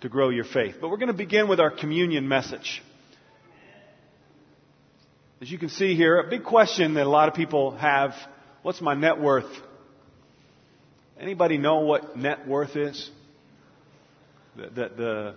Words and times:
to 0.00 0.08
grow 0.08 0.30
your 0.30 0.44
faith. 0.44 0.76
But 0.80 0.90
we're 0.90 0.96
going 0.96 1.08
to 1.08 1.14
begin 1.14 1.48
with 1.48 1.60
our 1.60 1.70
communion 1.70 2.28
message. 2.28 2.82
As 5.40 5.50
you 5.50 5.58
can 5.58 5.70
see 5.70 5.94
here, 5.94 6.18
a 6.18 6.28
big 6.28 6.44
question 6.44 6.94
that 6.94 7.06
a 7.06 7.10
lot 7.10 7.28
of 7.28 7.34
people 7.34 7.72
have, 7.72 8.12
what's 8.62 8.80
my 8.80 8.94
net 8.94 9.20
worth? 9.20 9.50
Anybody 11.18 11.58
know 11.58 11.80
what 11.80 12.16
net 12.16 12.46
worth 12.46 12.76
is? 12.76 13.10
The, 14.56 14.62
the, 14.62 14.88
the, 14.96 15.34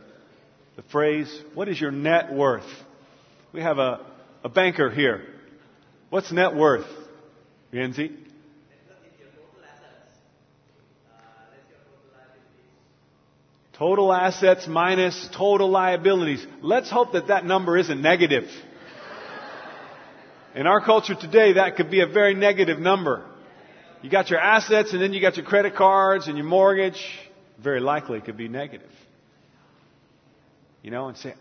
the 0.77 0.81
phrase, 0.91 1.41
what 1.53 1.67
is 1.67 1.79
your 1.79 1.91
net 1.91 2.33
worth? 2.33 2.69
We 3.53 3.61
have 3.61 3.77
a, 3.77 4.05
a 4.43 4.49
banker 4.49 4.89
here. 4.89 5.25
What's 6.09 6.31
net 6.31 6.55
worth? 6.55 6.87
Yanzi? 7.71 8.15
Total 13.73 14.13
assets 14.13 14.67
minus 14.67 15.27
total 15.35 15.69
liabilities. 15.69 16.45
Let's 16.61 16.91
hope 16.91 17.13
that 17.13 17.27
that 17.27 17.43
number 17.45 17.75
isn't 17.77 18.01
negative. 18.01 18.47
In 20.55 20.67
our 20.67 20.79
culture 20.79 21.15
today, 21.15 21.53
that 21.53 21.75
could 21.75 21.89
be 21.89 22.01
a 22.01 22.07
very 22.07 22.35
negative 22.35 22.77
number. 22.77 23.25
You 24.03 24.11
got 24.11 24.29
your 24.29 24.39
assets 24.39 24.93
and 24.93 25.01
then 25.01 25.11
you 25.11 25.21
got 25.21 25.37
your 25.37 25.45
credit 25.45 25.75
cards 25.75 26.27
and 26.27 26.37
your 26.37 26.45
mortgage. 26.45 27.03
Very 27.57 27.79
likely 27.79 28.19
it 28.19 28.25
could 28.25 28.37
be 28.37 28.47
negative. 28.47 28.91
You 30.83 30.91
know, 30.91 31.07
and 31.07 31.17
say, 31.17 31.33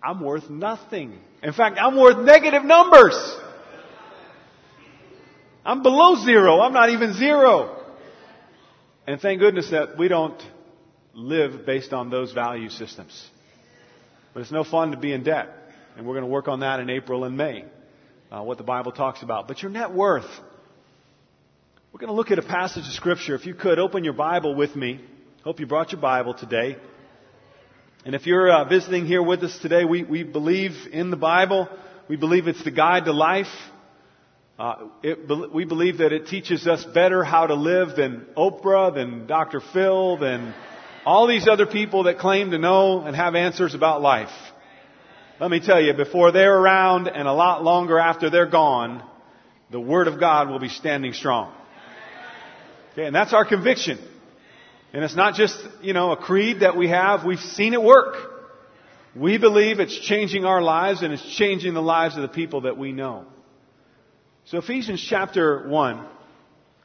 I'm 0.00 0.20
worth 0.20 0.48
nothing. 0.48 1.18
In 1.42 1.52
fact, 1.52 1.78
I'm 1.80 1.96
worth 1.96 2.18
negative 2.18 2.64
numbers. 2.64 3.16
I'm 5.64 5.82
below 5.82 6.24
zero. 6.24 6.60
I'm 6.60 6.72
not 6.72 6.90
even 6.90 7.14
zero. 7.14 7.82
And 9.08 9.20
thank 9.20 9.40
goodness 9.40 9.70
that 9.70 9.98
we 9.98 10.06
don't 10.06 10.40
live 11.16 11.64
based 11.64 11.94
on 11.94 12.10
those 12.10 12.32
value 12.32 12.68
systems. 12.68 13.28
But 14.34 14.42
it's 14.42 14.52
no 14.52 14.64
fun 14.64 14.90
to 14.90 14.98
be 14.98 15.12
in 15.12 15.22
debt. 15.24 15.48
And 15.96 16.06
we're 16.06 16.12
going 16.12 16.26
to 16.26 16.30
work 16.30 16.46
on 16.46 16.60
that 16.60 16.78
in 16.78 16.90
April 16.90 17.24
and 17.24 17.38
May, 17.38 17.64
uh, 18.30 18.42
what 18.42 18.58
the 18.58 18.64
Bible 18.64 18.92
talks 18.92 19.22
about. 19.22 19.48
But 19.48 19.62
your 19.62 19.70
net 19.70 19.92
worth. 19.92 20.28
We're 21.90 22.00
going 22.00 22.08
to 22.08 22.14
look 22.14 22.30
at 22.30 22.38
a 22.38 22.42
passage 22.42 22.84
of 22.86 22.92
Scripture. 22.92 23.34
If 23.34 23.46
you 23.46 23.54
could, 23.54 23.78
open 23.78 24.04
your 24.04 24.12
Bible 24.12 24.54
with 24.54 24.76
me. 24.76 25.00
Hope 25.42 25.58
you 25.58 25.66
brought 25.66 25.90
your 25.90 26.02
Bible 26.02 26.34
today. 26.34 26.76
And 28.04 28.14
if 28.14 28.26
you're 28.26 28.52
uh, 28.52 28.68
visiting 28.68 29.06
here 29.06 29.22
with 29.22 29.42
us 29.42 29.58
today, 29.62 29.86
we, 29.86 30.04
we 30.04 30.22
believe 30.22 30.72
in 30.92 31.10
the 31.10 31.16
Bible. 31.16 31.66
We 32.08 32.16
believe 32.16 32.46
it's 32.46 32.62
the 32.62 32.70
guide 32.70 33.06
to 33.06 33.12
life. 33.12 33.46
Uh, 34.58 34.88
it, 35.02 35.52
we 35.52 35.64
believe 35.64 35.98
that 35.98 36.12
it 36.12 36.26
teaches 36.26 36.66
us 36.66 36.84
better 36.84 37.24
how 37.24 37.46
to 37.46 37.54
live 37.54 37.96
than 37.96 38.26
Oprah, 38.36 38.94
than 38.94 39.26
Dr. 39.26 39.62
Phil, 39.72 40.18
than 40.18 40.54
all 41.06 41.28
these 41.28 41.46
other 41.46 41.66
people 41.66 42.02
that 42.02 42.18
claim 42.18 42.50
to 42.50 42.58
know 42.58 43.02
and 43.02 43.14
have 43.14 43.36
answers 43.36 43.74
about 43.74 44.02
life. 44.02 44.32
Let 45.38 45.50
me 45.50 45.60
tell 45.60 45.80
you, 45.80 45.94
before 45.94 46.32
they're 46.32 46.58
around 46.58 47.06
and 47.06 47.28
a 47.28 47.32
lot 47.32 47.62
longer 47.62 47.98
after 47.98 48.28
they're 48.28 48.50
gone, 48.50 49.02
the 49.70 49.78
Word 49.78 50.08
of 50.08 50.18
God 50.18 50.50
will 50.50 50.58
be 50.58 50.68
standing 50.68 51.12
strong. 51.12 51.54
Okay, 52.92 53.06
and 53.06 53.14
that's 53.14 53.32
our 53.32 53.44
conviction. 53.44 53.98
And 54.92 55.04
it's 55.04 55.14
not 55.14 55.34
just, 55.34 55.56
you 55.80 55.92
know, 55.92 56.10
a 56.10 56.16
creed 56.16 56.60
that 56.60 56.76
we 56.76 56.88
have. 56.88 57.24
We've 57.24 57.38
seen 57.38 57.72
it 57.72 57.82
work. 57.82 58.16
We 59.14 59.38
believe 59.38 59.78
it's 59.78 59.98
changing 59.98 60.44
our 60.44 60.60
lives 60.60 61.02
and 61.02 61.12
it's 61.12 61.36
changing 61.36 61.74
the 61.74 61.82
lives 61.82 62.16
of 62.16 62.22
the 62.22 62.28
people 62.28 62.62
that 62.62 62.76
we 62.76 62.92
know. 62.92 63.26
So 64.46 64.58
Ephesians 64.58 65.04
chapter 65.08 65.68
1, 65.68 66.06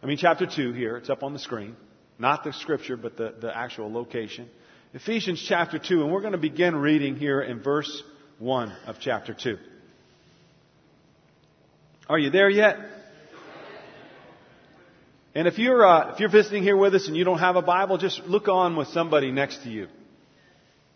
I 0.03 0.05
mean 0.05 0.17
chapter 0.17 0.45
2 0.45 0.73
here, 0.73 0.97
it's 0.97 1.09
up 1.09 1.23
on 1.23 1.33
the 1.33 1.39
screen. 1.39 1.75
Not 2.21 2.43
the 2.43 2.53
scripture, 2.53 2.97
but 2.97 3.17
the, 3.17 3.33
the 3.41 3.57
actual 3.57 3.91
location. 3.91 4.47
Ephesians 4.93 5.43
chapter 5.49 5.79
2, 5.79 6.03
and 6.03 6.13
we're 6.13 6.21
going 6.21 6.33
to 6.33 6.37
begin 6.37 6.75
reading 6.75 7.15
here 7.15 7.41
in 7.41 7.63
verse 7.63 8.03
1 8.37 8.71
of 8.85 8.97
chapter 9.01 9.33
2. 9.33 9.57
Are 12.07 12.19
you 12.19 12.29
there 12.29 12.47
yet? 12.47 12.77
And 15.33 15.47
if 15.47 15.57
you're, 15.57 15.83
uh, 15.83 16.13
if 16.13 16.19
you're 16.19 16.29
visiting 16.29 16.61
here 16.61 16.77
with 16.77 16.93
us 16.93 17.07
and 17.07 17.17
you 17.17 17.23
don't 17.23 17.39
have 17.39 17.55
a 17.55 17.61
Bible, 17.63 17.97
just 17.97 18.19
look 18.27 18.47
on 18.47 18.75
with 18.75 18.89
somebody 18.89 19.31
next 19.31 19.63
to 19.63 19.69
you. 19.71 19.87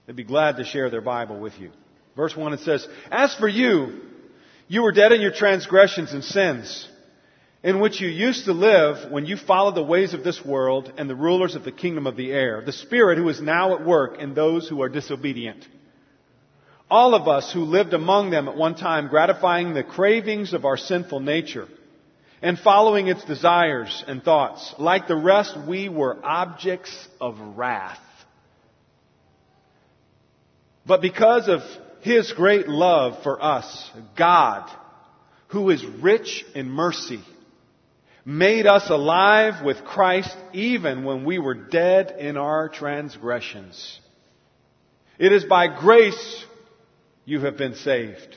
They'd 0.05 0.15
be 0.15 0.23
glad 0.23 0.57
to 0.57 0.63
share 0.63 0.91
their 0.91 1.01
Bible 1.01 1.39
with 1.39 1.57
you. 1.57 1.71
Verse 2.15 2.35
1 2.35 2.53
it 2.53 2.59
says, 2.59 2.87
As 3.09 3.33
for 3.33 3.47
you, 3.47 3.99
you 4.67 4.83
were 4.83 4.91
dead 4.91 5.11
in 5.11 5.21
your 5.21 5.33
transgressions 5.33 6.13
and 6.13 6.23
sins 6.23 6.87
in 7.65 7.79
which 7.79 7.99
you 7.99 8.07
used 8.07 8.45
to 8.45 8.53
live 8.53 9.11
when 9.11 9.25
you 9.25 9.35
followed 9.35 9.73
the 9.73 9.81
ways 9.81 10.13
of 10.13 10.23
this 10.23 10.45
world 10.45 10.93
and 10.99 11.09
the 11.09 11.15
rulers 11.15 11.55
of 11.55 11.63
the 11.63 11.71
kingdom 11.71 12.05
of 12.05 12.15
the 12.15 12.31
air, 12.31 12.61
the 12.63 12.71
spirit 12.71 13.17
who 13.17 13.27
is 13.27 13.41
now 13.41 13.73
at 13.73 13.83
work 13.83 14.19
in 14.19 14.35
those 14.35 14.69
who 14.69 14.83
are 14.83 14.87
disobedient. 14.87 15.67
All 16.91 17.15
of 17.15 17.27
us 17.27 17.51
who 17.51 17.61
lived 17.61 17.95
among 17.95 18.29
them 18.29 18.47
at 18.47 18.55
one 18.55 18.75
time, 18.75 19.07
gratifying 19.07 19.73
the 19.73 19.83
cravings 19.83 20.53
of 20.53 20.63
our 20.63 20.77
sinful 20.77 21.21
nature 21.21 21.67
and 22.39 22.59
following 22.59 23.07
its 23.07 23.25
desires 23.25 24.03
and 24.07 24.21
thoughts. 24.21 24.75
Like 24.77 25.07
the 25.07 25.15
rest, 25.15 25.57
we 25.67 25.89
were 25.89 26.23
objects 26.23 27.07
of 27.19 27.39
wrath. 27.57 27.97
But 30.85 31.01
because 31.01 31.49
of 31.49 31.61
His 32.01 32.31
great 32.31 32.67
love 32.67 33.23
for 33.23 33.43
us, 33.43 33.89
God, 34.15 34.69
who 35.47 35.71
is 35.71 35.83
rich 35.83 36.45
in 36.53 36.69
mercy, 36.69 37.23
made 38.25 38.65
us 38.65 38.89
alive 38.89 39.63
with 39.63 39.85
Christ 39.85 40.35
even 40.51 41.03
when 41.03 41.25
we 41.25 41.37
were 41.37 41.53
dead 41.53 42.15
in 42.17 42.37
our 42.37 42.67
transgressions. 42.69 43.99
It 45.19 45.31
is 45.31 45.45
by 45.45 45.67
grace 45.79 46.45
you 47.23 47.41
have 47.41 47.55
been 47.55 47.75
saved. 47.75 48.35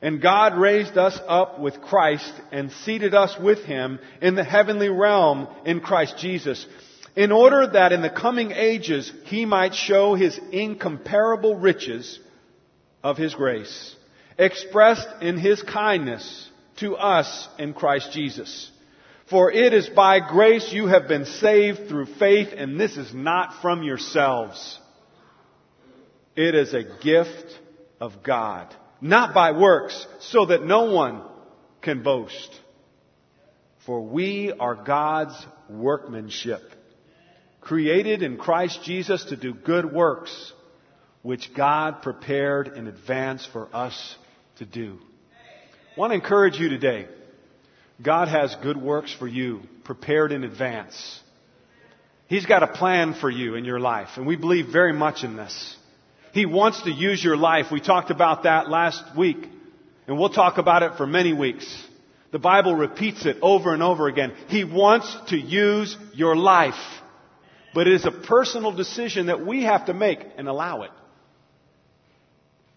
And 0.00 0.20
God 0.20 0.56
raised 0.56 0.96
us 0.96 1.18
up 1.28 1.60
with 1.60 1.80
Christ 1.80 2.32
and 2.50 2.72
seated 2.72 3.14
us 3.14 3.36
with 3.40 3.64
Him 3.64 4.00
in 4.20 4.34
the 4.34 4.44
heavenly 4.44 4.88
realm 4.88 5.46
in 5.64 5.80
Christ 5.80 6.18
Jesus, 6.18 6.66
in 7.14 7.30
order 7.30 7.68
that 7.68 7.92
in 7.92 8.02
the 8.02 8.10
coming 8.10 8.50
ages 8.50 9.12
He 9.26 9.44
might 9.44 9.74
show 9.74 10.14
His 10.14 10.38
incomparable 10.50 11.56
riches 11.56 12.18
of 13.02 13.16
His 13.16 13.34
grace, 13.34 13.94
expressed 14.38 15.08
in 15.20 15.38
His 15.38 15.62
kindness 15.62 16.48
to 16.78 16.96
us 16.96 17.48
in 17.58 17.72
Christ 17.72 18.10
Jesus. 18.12 18.71
For 19.32 19.50
it 19.50 19.72
is 19.72 19.88
by 19.88 20.20
grace 20.20 20.74
you 20.74 20.88
have 20.88 21.08
been 21.08 21.24
saved 21.24 21.88
through 21.88 22.04
faith, 22.04 22.50
and 22.54 22.78
this 22.78 22.98
is 22.98 23.14
not 23.14 23.62
from 23.62 23.82
yourselves. 23.82 24.78
It 26.36 26.54
is 26.54 26.74
a 26.74 26.84
gift 27.02 27.58
of 27.98 28.22
God, 28.22 28.76
not 29.00 29.32
by 29.32 29.52
works, 29.52 30.06
so 30.20 30.44
that 30.44 30.66
no 30.66 30.92
one 30.92 31.22
can 31.80 32.02
boast. 32.02 32.60
For 33.86 34.02
we 34.02 34.52
are 34.52 34.74
God's 34.74 35.46
workmanship, 35.70 36.60
created 37.62 38.22
in 38.22 38.36
Christ 38.36 38.80
Jesus 38.84 39.24
to 39.30 39.36
do 39.36 39.54
good 39.54 39.90
works, 39.90 40.52
which 41.22 41.54
God 41.54 42.02
prepared 42.02 42.68
in 42.68 42.86
advance 42.86 43.48
for 43.50 43.74
us 43.74 44.14
to 44.56 44.66
do. 44.66 44.98
I 45.96 45.98
want 45.98 46.10
to 46.10 46.16
encourage 46.16 46.58
you 46.58 46.68
today. 46.68 47.06
God 48.02 48.28
has 48.28 48.54
good 48.62 48.76
works 48.76 49.14
for 49.16 49.28
you 49.28 49.60
prepared 49.84 50.32
in 50.32 50.44
advance. 50.44 51.20
He's 52.26 52.46
got 52.46 52.62
a 52.62 52.66
plan 52.66 53.14
for 53.14 53.30
you 53.30 53.54
in 53.54 53.64
your 53.64 53.78
life, 53.78 54.08
and 54.16 54.26
we 54.26 54.36
believe 54.36 54.68
very 54.68 54.92
much 54.92 55.22
in 55.22 55.36
this. 55.36 55.76
He 56.32 56.46
wants 56.46 56.82
to 56.82 56.90
use 56.90 57.22
your 57.22 57.36
life. 57.36 57.66
We 57.70 57.80
talked 57.80 58.10
about 58.10 58.44
that 58.44 58.68
last 58.68 59.02
week, 59.16 59.36
and 60.06 60.18
we'll 60.18 60.30
talk 60.30 60.58
about 60.58 60.82
it 60.82 60.96
for 60.96 61.06
many 61.06 61.32
weeks. 61.32 61.66
The 62.32 62.38
Bible 62.38 62.74
repeats 62.74 63.26
it 63.26 63.36
over 63.42 63.74
and 63.74 63.82
over 63.82 64.08
again. 64.08 64.32
He 64.48 64.64
wants 64.64 65.14
to 65.28 65.36
use 65.36 65.94
your 66.14 66.34
life. 66.34 66.80
But 67.74 67.86
it 67.86 67.94
is 67.94 68.06
a 68.06 68.10
personal 68.10 68.72
decision 68.72 69.26
that 69.26 69.44
we 69.44 69.64
have 69.64 69.86
to 69.86 69.94
make 69.94 70.20
and 70.36 70.48
allow 70.48 70.82
it. 70.82 70.90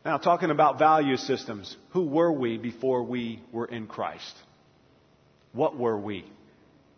Now, 0.04 0.18
talking 0.18 0.52
about 0.52 0.78
value 0.78 1.18
systems, 1.18 1.76
who 1.92 2.06
were 2.06 2.32
we 2.32 2.58
before 2.58 3.04
we 3.04 3.42
were 3.52 3.66
in 3.66 3.88
Christ? 3.88 4.34
What 5.56 5.78
were 5.78 5.98
we? 5.98 6.26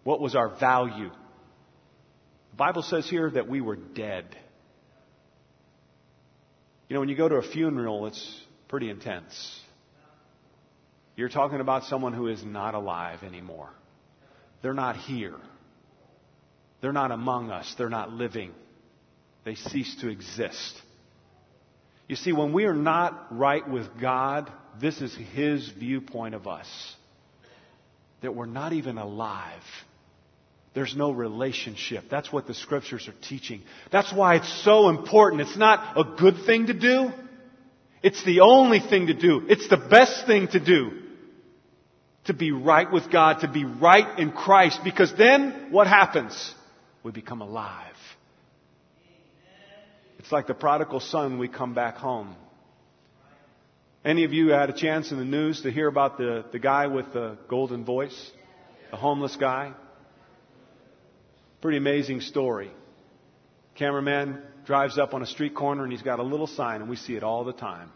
What 0.04 0.20
was 0.20 0.36
our 0.36 0.50
value? 0.60 1.12
The 2.52 2.58
Bible 2.58 2.82
says 2.82 3.08
here 3.08 3.30
that 3.30 3.48
we 3.48 3.62
were 3.62 3.76
dead. 3.76 4.26
You 6.90 6.96
know, 6.96 7.00
when 7.00 7.10
you 7.10 7.16
go 7.16 7.30
to 7.30 7.36
a 7.36 7.44
funeral, 7.44 8.08
it's 8.08 8.42
pretty 8.68 8.90
intense. 8.90 9.60
You're 11.16 11.30
talking 11.30 11.60
about 11.60 11.84
someone 11.84 12.14
who 12.14 12.28
is 12.28 12.44
not 12.44 12.74
alive 12.74 13.22
anymore. 13.22 13.70
They're 14.64 14.74
not 14.74 14.98
here. 14.98 15.36
They're 16.82 16.92
not 16.94 17.12
among 17.12 17.52
us. 17.52 17.72
They're 17.78 17.90
not 17.90 18.12
living. 18.12 18.54
They 19.46 19.56
cease 19.56 19.98
to 20.02 20.10
exist. 20.10 20.82
You 22.08 22.16
see, 22.16 22.32
when 22.32 22.54
we 22.54 22.66
are 22.66 22.74
not 22.76 23.38
right 23.38 23.68
with 23.70 23.86
God, 24.02 24.52
this 24.80 25.00
is 25.02 25.16
His 25.34 25.68
viewpoint 25.70 26.34
of 26.34 26.48
us 26.48 26.68
that 28.22 28.36
we're 28.36 28.46
not 28.46 28.74
even 28.74 28.98
alive, 28.98 29.62
there's 30.74 30.96
no 30.96 31.12
relationship. 31.12 32.06
That's 32.10 32.32
what 32.32 32.46
the 32.46 32.54
scriptures 32.54 33.08
are 33.08 33.28
teaching. 33.28 33.62
That's 33.92 34.14
why 34.14 34.36
it's 34.36 34.64
so 34.64 34.90
important. 34.90 35.42
It's 35.42 35.58
not 35.58 35.98
a 35.98 36.04
good 36.18 36.46
thing 36.46 36.68
to 36.68 36.74
do. 36.74 37.12
It's 38.04 38.24
the 38.24 38.42
only 38.42 38.80
thing 38.80 39.08
to 39.08 39.14
do. 39.14 39.46
It's 39.50 39.68
the 39.70 39.78
best 39.78 40.28
thing 40.28 40.48
to 40.50 40.60
do. 40.60 40.92
To 42.26 42.34
be 42.34 42.52
right 42.52 42.92
with 42.92 43.12
God, 43.12 43.42
to 43.42 43.48
be 43.48 43.66
right 43.66 44.20
in 44.20 44.32
Christ. 44.32 44.82
Because 44.84 45.12
then 45.18 45.70
what 45.72 45.88
happens? 45.88 46.54
We 47.04 47.12
become 47.12 47.42
alive. 47.42 47.96
It's 50.20 50.32
like 50.32 50.46
the 50.46 50.54
prodigal 50.54 51.00
son, 51.00 51.40
we 51.40 51.48
come 51.48 51.74
back 51.74 51.96
home. 51.96 52.36
Any 54.08 54.24
of 54.24 54.32
you 54.32 54.52
had 54.52 54.70
a 54.70 54.74
chance 54.74 55.12
in 55.12 55.18
the 55.18 55.26
news 55.26 55.64
to 55.64 55.70
hear 55.70 55.90
about 55.90 56.18
the, 56.18 56.46
the 56.54 56.60
guy 56.60 56.88
with 56.88 57.12
the 57.12 57.38
golden 57.50 57.84
voice? 57.84 58.32
The 58.90 58.96
homeless 58.96 59.36
guy? 59.36 59.74
Pretty 61.60 61.78
amazing 61.78 62.22
story. 62.22 62.72
Cameraman 63.76 64.42
drives 64.66 64.98
up 64.98 65.14
on 65.14 65.24
a 65.24 65.26
street 65.26 65.54
corner 65.54 65.84
and 65.84 65.92
he's 65.92 66.04
got 66.04 66.20
a 66.20 66.24
little 66.24 66.48
sign, 66.48 66.80
and 66.80 66.90
we 66.90 66.96
see 66.96 67.18
it 67.18 67.24
all 67.24 67.44
the 67.44 67.52
time. 67.52 67.92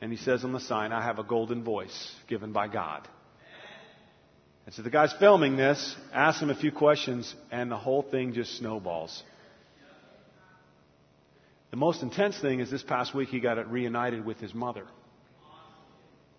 And 0.00 0.10
he 0.10 0.18
says 0.18 0.42
on 0.42 0.52
the 0.52 0.58
sign, 0.58 0.90
I 0.90 1.00
have 1.00 1.20
a 1.20 1.24
golden 1.24 1.62
voice 1.62 2.12
given 2.26 2.52
by 2.52 2.66
God. 2.66 3.06
And 4.66 4.74
so 4.74 4.82
the 4.82 4.90
guy's 4.90 5.12
filming 5.12 5.56
this, 5.56 5.94
asks 6.12 6.42
him 6.42 6.50
a 6.50 6.56
few 6.56 6.72
questions, 6.72 7.32
and 7.52 7.70
the 7.70 7.76
whole 7.76 8.02
thing 8.02 8.32
just 8.32 8.58
snowballs. 8.58 9.22
The 11.76 11.80
most 11.80 12.02
intense 12.02 12.38
thing 12.38 12.60
is 12.60 12.70
this 12.70 12.82
past 12.82 13.14
week 13.14 13.28
he 13.28 13.38
got 13.38 13.58
it 13.58 13.66
reunited 13.66 14.24
with 14.24 14.38
his 14.38 14.54
mother 14.54 14.86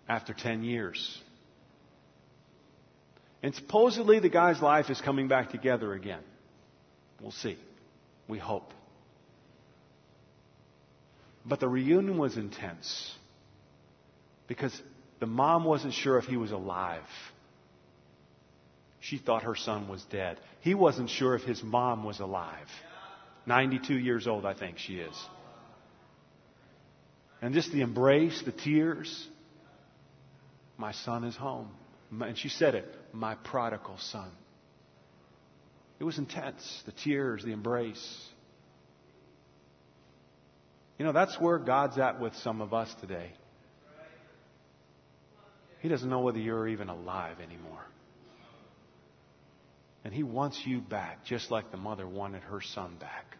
after 0.08 0.34
10 0.34 0.64
years. 0.64 1.16
And 3.40 3.54
supposedly 3.54 4.18
the 4.18 4.30
guy's 4.30 4.60
life 4.60 4.90
is 4.90 5.00
coming 5.00 5.28
back 5.28 5.52
together 5.52 5.92
again. 5.92 6.24
We'll 7.20 7.30
see. 7.30 7.56
We 8.26 8.38
hope. 8.38 8.72
But 11.46 11.60
the 11.60 11.68
reunion 11.68 12.18
was 12.18 12.36
intense 12.36 13.14
because 14.48 14.76
the 15.20 15.26
mom 15.26 15.62
wasn't 15.62 15.94
sure 15.94 16.18
if 16.18 16.24
he 16.24 16.36
was 16.36 16.50
alive. 16.50 17.06
She 18.98 19.18
thought 19.18 19.44
her 19.44 19.54
son 19.54 19.86
was 19.86 20.02
dead. 20.10 20.40
He 20.62 20.74
wasn't 20.74 21.10
sure 21.10 21.36
if 21.36 21.42
his 21.42 21.62
mom 21.62 22.02
was 22.02 22.18
alive. 22.18 22.66
92 23.48 23.98
years 23.98 24.28
old, 24.28 24.44
I 24.44 24.54
think 24.54 24.78
she 24.78 24.96
is. 24.96 25.14
And 27.40 27.54
just 27.54 27.72
the 27.72 27.80
embrace, 27.80 28.40
the 28.44 28.52
tears. 28.52 29.26
My 30.76 30.92
son 30.92 31.24
is 31.24 31.34
home. 31.34 31.70
And 32.20 32.36
she 32.36 32.48
said 32.48 32.74
it, 32.74 32.86
my 33.12 33.34
prodigal 33.34 33.96
son. 33.98 34.30
It 35.98 36.04
was 36.04 36.18
intense. 36.18 36.82
The 36.86 36.92
tears, 36.92 37.42
the 37.44 37.52
embrace. 37.52 38.24
You 40.98 41.04
know, 41.04 41.12
that's 41.12 41.40
where 41.40 41.58
God's 41.58 41.98
at 41.98 42.20
with 42.20 42.34
some 42.36 42.60
of 42.60 42.74
us 42.74 42.92
today. 43.00 43.32
He 45.80 45.88
doesn't 45.88 46.08
know 46.08 46.20
whether 46.20 46.38
you're 46.38 46.68
even 46.68 46.88
alive 46.88 47.36
anymore. 47.40 47.86
And 50.04 50.12
He 50.12 50.22
wants 50.22 50.60
you 50.66 50.80
back, 50.80 51.24
just 51.24 51.50
like 51.50 51.70
the 51.70 51.76
mother 51.76 52.06
wanted 52.06 52.42
her 52.42 52.60
son 52.60 52.96
back. 52.98 53.37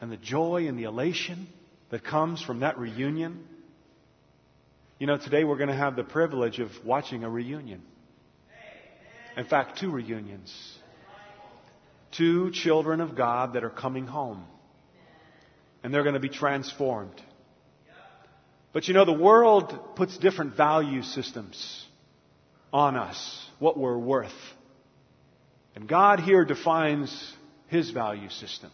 And 0.00 0.10
the 0.10 0.16
joy 0.16 0.66
and 0.66 0.78
the 0.78 0.84
elation 0.84 1.48
that 1.90 2.04
comes 2.04 2.42
from 2.42 2.60
that 2.60 2.78
reunion 2.78 3.46
you 5.00 5.06
know, 5.06 5.16
today 5.16 5.44
we're 5.44 5.56
going 5.56 5.70
to 5.70 5.74
have 5.74 5.96
the 5.96 6.04
privilege 6.04 6.60
of 6.60 6.70
watching 6.84 7.24
a 7.24 7.30
reunion. 7.30 7.80
In 9.34 9.46
fact, 9.46 9.78
two 9.78 9.90
reunions. 9.90 10.54
Two 12.12 12.50
children 12.50 13.00
of 13.00 13.16
God 13.16 13.54
that 13.54 13.64
are 13.64 13.70
coming 13.70 14.06
home. 14.06 14.44
And 15.82 15.94
they're 15.94 16.02
going 16.02 16.14
to 16.14 16.20
be 16.20 16.28
transformed. 16.28 17.18
But 18.74 18.88
you 18.88 18.94
know, 18.94 19.06
the 19.06 19.14
world 19.14 19.96
puts 19.96 20.18
different 20.18 20.54
value 20.54 21.02
systems 21.02 21.86
on 22.70 22.94
us, 22.94 23.46
what 23.58 23.78
we're 23.78 23.96
worth. 23.96 24.36
And 25.74 25.88
God 25.88 26.20
here 26.20 26.44
defines 26.44 27.32
His 27.68 27.90
value 27.90 28.28
system. 28.28 28.70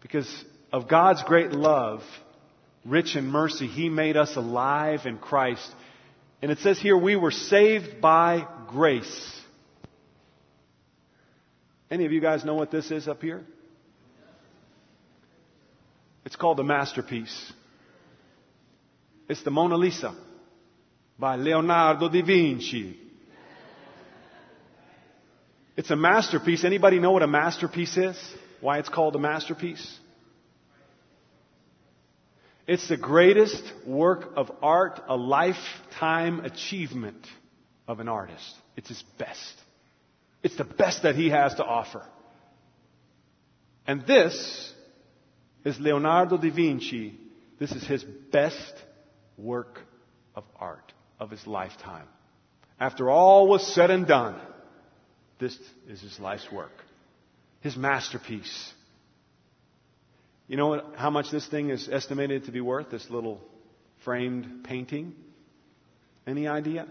Because 0.00 0.44
of 0.72 0.88
God's 0.88 1.22
great 1.22 1.52
love, 1.52 2.02
rich 2.84 3.16
in 3.16 3.26
mercy, 3.26 3.66
He 3.66 3.88
made 3.88 4.16
us 4.16 4.36
alive 4.36 5.00
in 5.04 5.18
Christ. 5.18 5.68
And 6.42 6.50
it 6.50 6.58
says 6.58 6.78
here, 6.78 6.96
we 6.96 7.16
were 7.16 7.30
saved 7.30 8.00
by 8.00 8.46
grace. 8.68 9.40
Any 11.90 12.06
of 12.06 12.12
you 12.12 12.20
guys 12.20 12.44
know 12.44 12.54
what 12.54 12.70
this 12.70 12.90
is 12.90 13.08
up 13.08 13.20
here? 13.20 13.42
It's 16.24 16.36
called 16.36 16.58
the 16.58 16.64
masterpiece. 16.64 17.52
It's 19.28 19.42
the 19.42 19.50
Mona 19.50 19.76
Lisa 19.76 20.14
by 21.18 21.36
Leonardo 21.36 22.08
da 22.08 22.22
Vinci. 22.22 22.96
It's 25.76 25.90
a 25.90 25.96
masterpiece. 25.96 26.64
Anybody 26.64 26.98
know 26.98 27.12
what 27.12 27.22
a 27.22 27.26
masterpiece 27.26 27.96
is? 27.96 28.16
Why 28.60 28.78
it's 28.78 28.88
called 28.88 29.16
a 29.16 29.18
masterpiece? 29.18 29.98
It's 32.66 32.88
the 32.88 32.96
greatest 32.96 33.64
work 33.86 34.30
of 34.36 34.50
art, 34.62 35.00
a 35.08 35.16
lifetime 35.16 36.44
achievement 36.44 37.26
of 37.88 38.00
an 38.00 38.08
artist. 38.08 38.54
It's 38.76 38.88
his 38.88 39.02
best. 39.18 39.54
It's 40.42 40.56
the 40.56 40.64
best 40.64 41.02
that 41.02 41.16
he 41.16 41.30
has 41.30 41.54
to 41.54 41.64
offer. 41.64 42.04
And 43.86 44.06
this 44.06 44.72
is 45.64 45.80
Leonardo 45.80 46.36
da 46.36 46.50
Vinci. 46.50 47.18
This 47.58 47.72
is 47.72 47.84
his 47.86 48.04
best 48.04 48.74
work 49.36 49.80
of 50.34 50.44
art 50.56 50.92
of 51.18 51.30
his 51.30 51.46
lifetime. 51.46 52.06
After 52.78 53.10
all 53.10 53.48
was 53.48 53.66
said 53.74 53.90
and 53.90 54.06
done, 54.06 54.40
this 55.38 55.58
is 55.88 56.00
his 56.00 56.20
life's 56.20 56.50
work. 56.52 56.72
His 57.60 57.76
masterpiece. 57.76 58.72
You 60.48 60.56
know 60.56 60.82
how 60.96 61.10
much 61.10 61.30
this 61.30 61.46
thing 61.46 61.70
is 61.70 61.88
estimated 61.88 62.46
to 62.46 62.52
be 62.52 62.60
worth, 62.60 62.90
this 62.90 63.08
little 63.10 63.40
framed 64.04 64.64
painting? 64.64 65.14
Any 66.26 66.48
idea? 66.48 66.88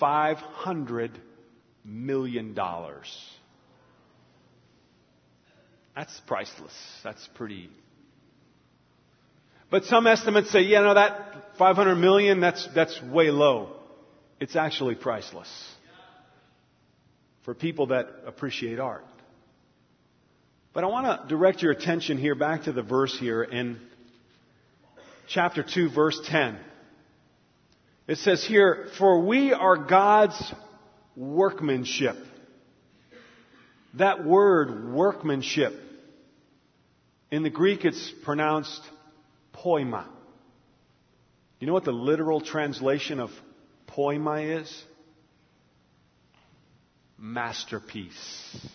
$500 0.00 1.10
million. 1.84 2.54
That's 5.96 6.20
priceless. 6.26 7.00
That's 7.02 7.26
pretty. 7.34 7.70
But 9.70 9.84
some 9.84 10.06
estimates 10.06 10.50
say, 10.50 10.60
yeah, 10.60 10.82
no, 10.82 10.94
that 10.94 11.56
500 11.58 11.96
million, 11.96 12.40
that's, 12.40 12.68
that's 12.74 13.02
way 13.02 13.30
low. 13.30 13.72
It's 14.38 14.54
actually 14.54 14.94
priceless 14.94 15.48
for 17.46 17.54
people 17.54 17.86
that 17.86 18.08
appreciate 18.26 18.80
art. 18.80 19.04
But 20.74 20.82
I 20.82 20.88
want 20.88 21.22
to 21.22 21.28
direct 21.28 21.62
your 21.62 21.70
attention 21.70 22.18
here 22.18 22.34
back 22.34 22.64
to 22.64 22.72
the 22.72 22.82
verse 22.82 23.16
here 23.18 23.42
in 23.42 23.78
chapter 25.28 25.62
2, 25.62 25.90
verse 25.90 26.20
10. 26.26 26.58
It 28.08 28.18
says 28.18 28.44
here, 28.44 28.88
For 28.98 29.24
we 29.24 29.52
are 29.52 29.76
God's 29.76 30.52
workmanship. 31.14 32.16
That 33.94 34.24
word, 34.26 34.92
workmanship, 34.92 35.72
in 37.30 37.44
the 37.44 37.50
Greek 37.50 37.84
it's 37.84 38.12
pronounced 38.24 38.82
poiema. 39.54 40.04
You 41.60 41.68
know 41.68 41.72
what 41.72 41.84
the 41.84 41.92
literal 41.92 42.40
translation 42.40 43.20
of 43.20 43.30
poiema 43.86 44.60
is? 44.60 44.84
Masterpiece 47.18 48.68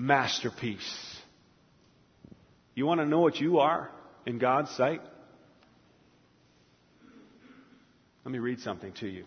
masterpiece. 0.00 1.18
You 2.74 2.86
want 2.86 3.00
to 3.00 3.06
know 3.06 3.20
what 3.20 3.38
you 3.38 3.58
are 3.58 3.90
in 4.24 4.38
God's 4.38 4.70
sight? 4.70 5.02
Let 8.24 8.32
me 8.32 8.38
read 8.38 8.60
something 8.60 8.92
to 9.00 9.06
you. 9.06 9.24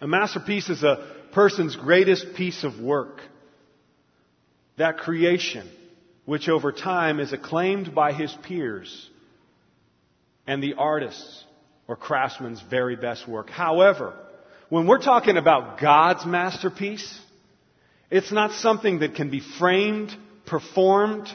A 0.00 0.06
masterpiece 0.06 0.68
is 0.68 0.82
a 0.82 1.12
person's 1.32 1.74
greatest 1.74 2.34
piece 2.34 2.62
of 2.64 2.78
work. 2.78 3.20
That 4.76 4.98
creation, 4.98 5.68
which 6.24 6.48
over 6.48 6.72
time 6.72 7.20
is 7.20 7.32
acclaimed 7.32 7.94
by 7.94 8.12
his 8.12 8.36
peers 8.42 9.10
and 10.46 10.62
the 10.62 10.74
artist's 10.74 11.44
or 11.88 11.96
craftsman's 11.96 12.60
very 12.60 12.96
best 12.96 13.28
work. 13.28 13.50
However, 13.50 14.14
when 14.74 14.88
we're 14.88 15.00
talking 15.00 15.36
about 15.36 15.78
God's 15.78 16.26
masterpiece, 16.26 17.16
it's 18.10 18.32
not 18.32 18.50
something 18.50 18.98
that 18.98 19.14
can 19.14 19.30
be 19.30 19.38
framed, 19.38 20.10
performed, 20.46 21.28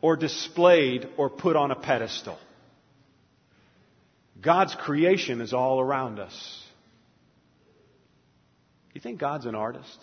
or 0.00 0.16
displayed 0.16 1.06
or 1.18 1.28
put 1.28 1.54
on 1.54 1.70
a 1.70 1.74
pedestal. 1.74 2.38
God's 4.40 4.74
creation 4.74 5.42
is 5.42 5.52
all 5.52 5.80
around 5.80 6.18
us. 6.18 6.64
You 8.94 9.02
think 9.02 9.20
God's 9.20 9.44
an 9.44 9.54
artist? 9.54 9.98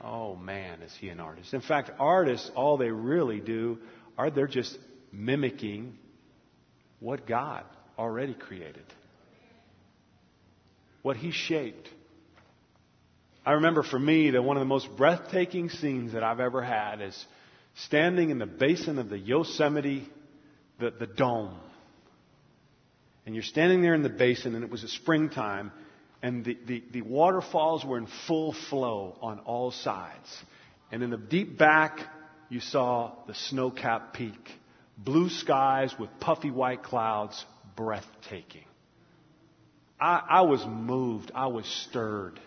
Oh 0.00 0.34
man, 0.34 0.82
is 0.82 0.92
he 1.00 1.08
an 1.08 1.20
artist. 1.20 1.54
In 1.54 1.60
fact, 1.60 1.92
artists, 2.00 2.50
all 2.56 2.78
they 2.78 2.90
really 2.90 3.38
do 3.38 3.78
are 4.18 4.28
they're 4.28 4.48
just 4.48 4.76
mimicking 5.12 5.96
what 6.98 7.28
God 7.28 7.62
already 7.96 8.34
created, 8.34 8.82
what 11.02 11.16
he 11.16 11.30
shaped. 11.30 11.88
I 13.44 13.52
remember 13.52 13.82
for 13.82 13.98
me 13.98 14.30
that 14.30 14.42
one 14.42 14.56
of 14.56 14.60
the 14.60 14.66
most 14.66 14.88
breathtaking 14.96 15.68
scenes 15.68 16.12
that 16.12 16.22
I've 16.22 16.40
ever 16.40 16.62
had 16.62 17.00
is 17.00 17.26
standing 17.74 18.30
in 18.30 18.38
the 18.38 18.46
basin 18.46 18.98
of 18.98 19.08
the 19.08 19.18
Yosemite, 19.18 20.08
the, 20.78 20.90
the 20.90 21.06
dome. 21.06 21.56
And 23.26 23.34
you're 23.34 23.44
standing 23.44 23.82
there 23.82 23.94
in 23.94 24.02
the 24.02 24.08
basin, 24.08 24.54
and 24.54 24.64
it 24.64 24.70
was 24.70 24.84
a 24.84 24.88
springtime, 24.88 25.72
and 26.22 26.44
the, 26.44 26.56
the, 26.66 26.84
the 26.92 27.02
waterfalls 27.02 27.84
were 27.84 27.98
in 27.98 28.06
full 28.26 28.52
flow 28.52 29.16
on 29.20 29.40
all 29.40 29.72
sides. 29.72 30.28
And 30.92 31.02
in 31.02 31.10
the 31.10 31.16
deep 31.16 31.58
back, 31.58 32.00
you 32.48 32.60
saw 32.60 33.12
the 33.26 33.34
snow 33.34 33.70
capped 33.70 34.14
peak. 34.14 34.50
Blue 34.98 35.30
skies 35.30 35.94
with 35.98 36.10
puffy 36.20 36.50
white 36.50 36.82
clouds, 36.82 37.44
breathtaking. 37.74 38.64
I, 40.02 40.20
I 40.28 40.40
was 40.40 40.66
moved. 40.66 41.30
I 41.32 41.46
was 41.46 41.64
stirred. 41.88 42.40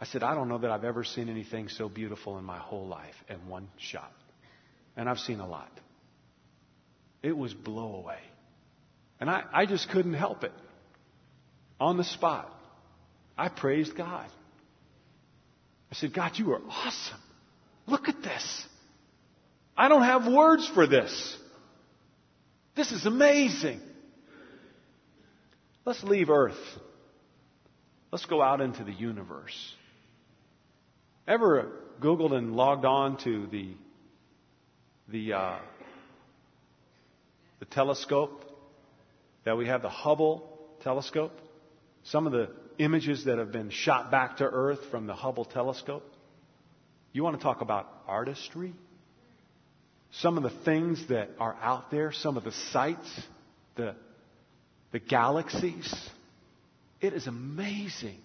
I 0.00 0.04
said, 0.04 0.24
I 0.24 0.34
don't 0.34 0.48
know 0.48 0.58
that 0.58 0.70
I've 0.70 0.82
ever 0.82 1.04
seen 1.04 1.28
anything 1.28 1.68
so 1.68 1.88
beautiful 1.88 2.38
in 2.38 2.44
my 2.44 2.58
whole 2.58 2.88
life 2.88 3.14
in 3.28 3.46
one 3.48 3.68
shot. 3.78 4.10
And 4.96 5.08
I've 5.08 5.20
seen 5.20 5.38
a 5.38 5.46
lot. 5.46 5.70
It 7.22 7.36
was 7.36 7.54
blow 7.54 7.94
away. 7.94 8.18
And 9.20 9.30
I, 9.30 9.44
I 9.52 9.66
just 9.66 9.88
couldn't 9.90 10.14
help 10.14 10.42
it 10.42 10.50
on 11.78 11.98
the 11.98 12.04
spot. 12.04 12.52
I 13.38 13.48
praised 13.48 13.96
God. 13.96 14.26
I 15.92 15.94
said, 15.94 16.12
God, 16.12 16.32
you 16.34 16.52
are 16.52 16.60
awesome. 16.68 17.20
Look 17.86 18.08
at 18.08 18.22
this. 18.24 18.66
I 19.76 19.86
don't 19.86 20.02
have 20.02 20.26
words 20.26 20.68
for 20.68 20.88
this. 20.88 21.36
This 22.74 22.90
is 22.90 23.06
amazing. 23.06 23.80
Let's 25.84 26.02
leave 26.02 26.30
Earth. 26.30 26.54
Let's 28.10 28.26
go 28.26 28.40
out 28.40 28.60
into 28.60 28.84
the 28.84 28.92
universe. 28.92 29.74
Ever 31.26 31.72
Googled 32.00 32.32
and 32.32 32.54
logged 32.54 32.84
on 32.84 33.18
to 33.24 33.46
the 33.46 33.74
the 35.08 35.32
uh, 35.32 35.58
the 37.60 37.66
telescope 37.66 38.42
that 39.44 39.56
we 39.56 39.66
have, 39.66 39.82
the 39.82 39.90
Hubble 39.90 40.48
telescope? 40.82 41.32
some 42.04 42.26
of 42.26 42.32
the 42.32 42.50
images 42.78 43.24
that 43.24 43.38
have 43.38 43.50
been 43.50 43.70
shot 43.70 44.10
back 44.10 44.38
to 44.38 44.44
Earth 44.44 44.80
from 44.90 45.06
the 45.06 45.14
Hubble 45.14 45.44
telescope. 45.44 46.04
You 47.12 47.22
want 47.22 47.36
to 47.38 47.42
talk 47.42 47.60
about 47.60 47.88
artistry? 48.06 48.74
Some 50.12 50.36
of 50.36 50.42
the 50.42 50.52
things 50.64 51.08
that 51.08 51.30
are 51.40 51.56
out 51.60 51.90
there, 51.90 52.12
some 52.12 52.36
of 52.36 52.44
the 52.44 52.52
sights, 52.52 53.08
the, 53.76 53.96
the 54.94 55.00
galaxies. 55.00 55.92
It 57.00 57.14
is 57.14 57.26
amazing. 57.26 58.18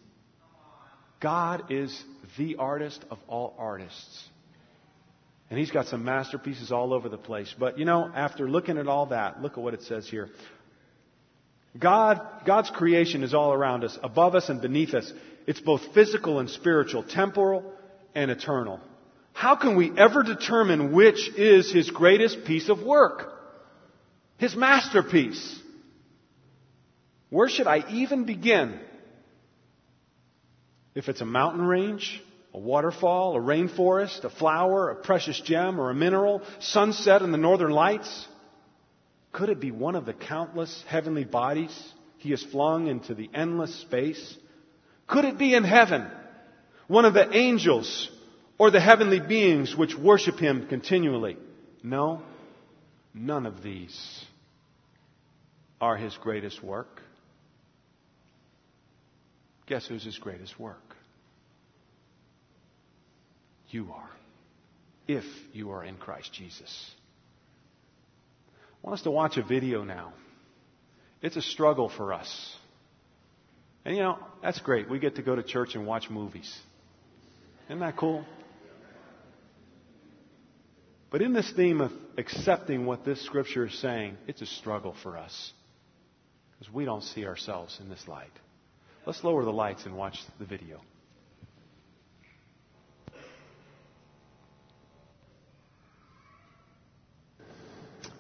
God 1.20 1.72
is 1.72 2.04
the 2.38 2.58
artist 2.58 3.04
of 3.10 3.18
all 3.28 3.56
artists. 3.58 4.24
And 5.50 5.58
he's 5.58 5.72
got 5.72 5.88
some 5.88 6.06
masterpieces 6.06 6.72
all 6.72 6.94
over 6.94 7.10
the 7.10 7.18
place. 7.18 7.54
But 7.58 7.80
you 7.80 7.86
know, 7.86 8.12
after 8.16 8.48
looking 8.48 8.78
at 8.78 8.88
all 8.88 9.08
that, 9.08 9.42
look 9.42 9.54
at 9.54 9.64
what 9.64 9.74
it 9.74 9.82
says 9.82 10.08
here. 10.08 10.30
God, 11.78 12.22
God's 12.46 12.70
creation 12.70 13.24
is 13.24 13.34
all 13.34 13.52
around 13.52 13.84
us, 13.84 13.98
above 14.04 14.36
us 14.36 14.48
and 14.50 14.62
beneath 14.62 14.94
us. 14.94 15.12
It's 15.48 15.60
both 15.60 15.82
physical 15.96 16.38
and 16.38 16.52
spiritual, 16.52 17.02
temporal 17.02 17.64
and 18.14 18.30
eternal. 18.30 18.80
How 19.34 19.56
can 19.56 19.76
we 19.76 19.92
ever 19.98 20.22
determine 20.22 20.92
which 20.92 21.32
is 21.36 21.74
His 21.74 21.90
greatest 21.90 22.46
piece 22.46 22.70
of 22.70 22.84
work? 22.84 23.34
His 24.38 24.56
masterpiece? 24.56 25.64
Where 27.30 27.50
should 27.50 27.68
I 27.68 27.86
even 27.90 28.26
begin? 28.26 28.80
If 30.96 31.10
it's 31.10 31.22
a 31.22 31.26
mountain 31.26 31.64
range, 31.64 32.22
a 32.54 32.60
waterfall, 32.60 33.36
a 33.36 33.40
rainforest, 33.40 34.24
a 34.24 34.30
flower, 34.30 34.90
a 34.90 34.96
precious 34.96 35.40
gem, 35.40 35.80
or 35.80 35.92
a 35.92 35.96
mineral, 35.96 36.42
sunset 36.60 37.22
in 37.22 37.32
the 37.32 37.38
northern 37.38 37.72
lights, 37.72 38.28
could 39.32 39.50
it 39.50 39.60
be 39.60 39.72
one 39.72 39.96
of 39.96 40.06
the 40.06 40.14
countless 40.14 40.84
heavenly 40.88 41.24
bodies 41.24 41.94
he 42.18 42.32
has 42.32 42.44
flung 42.44 42.88
into 42.88 43.14
the 43.14 43.30
endless 43.34 43.74
space? 43.82 44.38
Could 45.08 45.26
it 45.26 45.38
be 45.38 45.54
in 45.54 45.64
heaven, 45.64 46.08
one 46.88 47.06
of 47.06 47.14
the 47.14 47.36
angels 47.36 48.10
or 48.58 48.72
the 48.72 48.82
heavenly 48.82 49.20
beings 49.20 49.76
which 49.76 49.96
worship 49.96 50.40
him 50.40 50.68
continually? 50.68 51.38
No, 51.84 52.24
none 53.14 53.46
of 53.46 53.62
these 53.62 54.26
are 55.80 55.96
his 55.96 56.18
greatest 56.18 56.64
work. 56.64 57.02
Guess 59.70 59.88
who's 59.88 60.04
his 60.04 60.18
greatest 60.18 60.60
work? 60.60 60.96
You 63.70 63.92
are, 63.94 64.10
if 65.08 65.24
you 65.54 65.70
are 65.70 65.84
in 65.84 65.96
Christ 65.98 66.34
Jesus. 66.34 66.92
I 68.84 68.88
want 68.88 68.98
us 68.98 69.04
to 69.04 69.12
watch 69.12 69.38
a 69.38 69.44
video 69.44 69.84
now. 69.84 70.14
It's 71.22 71.36
a 71.36 71.42
struggle 71.44 71.88
for 71.88 72.14
us. 72.14 72.56
And 73.86 73.96
you 73.96 74.02
know, 74.02 74.18
that's 74.42 74.60
great. 74.60 74.90
We 74.90 74.98
get 74.98 75.18
to 75.18 75.22
go 75.22 75.36
to 75.36 75.44
church 75.44 75.76
and 75.76 75.86
watch 75.86 76.10
movies. 76.10 76.52
Isn't 77.68 77.82
that 77.82 77.96
cool? 77.96 78.26
But 81.12 81.22
in 81.22 81.32
this 81.32 81.52
theme 81.56 81.82
of 81.82 81.92
accepting 82.18 82.88
what 82.88 83.06
this 83.06 83.24
scripture 83.24 83.68
is 83.68 83.80
saying, 83.80 84.18
it's 84.28 84.42
a 84.42 84.48
struggle 84.48 84.96
for 85.04 85.16
us. 85.16 85.54
Because 86.58 86.74
we 86.74 86.86
don't 86.86 87.04
see 87.04 87.28
ourselves 87.28 87.78
in 87.80 87.88
this 87.88 88.08
light. 88.08 88.32
Let's 89.06 89.24
lower 89.24 89.44
the 89.44 89.52
lights 89.52 89.86
and 89.86 89.96
watch 89.96 90.20
the 90.40 90.46
video. 90.46 90.82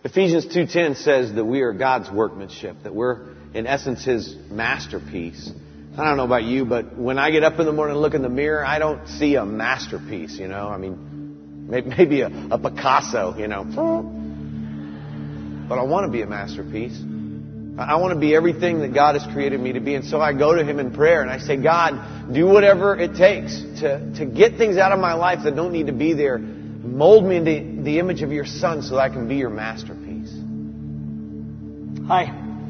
Ephesians 0.04 0.46
2:10 0.46 0.96
says 0.96 1.34
that 1.34 1.44
we 1.44 1.62
are 1.62 1.74
God's 1.74 2.10
workmanship, 2.10 2.84
that 2.84 2.96
we're 2.96 3.28
in 3.54 3.68
essence 3.68 4.06
his 4.06 4.34
masterpiece. 4.50 5.52
I 5.98 6.06
don't 6.06 6.16
know 6.16 6.24
about 6.24 6.44
you, 6.44 6.64
but 6.64 6.98
when 6.98 7.20
I 7.20 7.32
get 7.32 7.44
up 7.44 7.60
in 7.60 7.66
the 7.66 7.74
morning 7.74 7.96
and 7.96 8.02
look 8.02 8.14
in 8.14 8.22
the 8.22 8.30
mirror, 8.30 8.66
I 8.66 8.80
don't 8.80 9.08
see 9.08 9.36
a 9.36 9.46
masterpiece, 9.46 10.38
you 10.38 10.48
know. 10.48 10.70
I 10.70 10.78
mean, 10.78 11.68
maybe 11.98 12.22
a, 12.22 12.28
a 12.52 12.58
Picasso, 12.58 13.36
you 13.38 13.48
know. 13.50 13.66
But 15.68 15.78
I 15.78 15.84
want 15.84 16.06
to 16.06 16.12
be 16.12 16.22
a 16.22 16.28
masterpiece. 16.28 16.98
I 17.80 17.96
want 17.96 18.14
to 18.14 18.20
be 18.20 18.36
everything 18.36 18.80
that 18.80 18.94
God 18.94 19.16
has 19.16 19.32
created 19.32 19.60
me 19.60 19.74
to 19.74 19.80
be. 19.80 19.96
And 19.96 20.06
so 20.06 20.20
I 20.20 20.34
go 20.34 20.56
to 20.56 20.64
Him 20.64 20.80
in 20.80 20.92
prayer 20.92 21.22
and 21.22 21.32
I 21.32 21.40
say, 21.40 21.58
God, 21.58 22.34
do 22.34 22.46
whatever 22.46 23.00
it 23.00 23.16
takes 23.16 23.60
to, 23.80 24.14
to 24.16 24.26
get 24.26 24.58
things 24.58 24.78
out 24.78 24.92
of 24.92 25.00
my 25.00 25.14
life 25.14 25.44
that 25.44 25.56
don't 25.56 25.72
need 25.72 25.88
to 25.88 25.94
be 25.94 26.14
there 26.14 26.40
Mold 26.84 27.26
me 27.26 27.36
into 27.36 27.84
the 27.84 28.00
image 28.00 28.22
of 28.22 28.32
your 28.32 28.46
son 28.46 28.82
so 28.82 28.96
that 28.96 29.02
I 29.02 29.10
can 29.10 29.28
be 29.28 29.36
your 29.36 29.50
masterpiece. 29.50 30.32
Hi. 32.08 32.26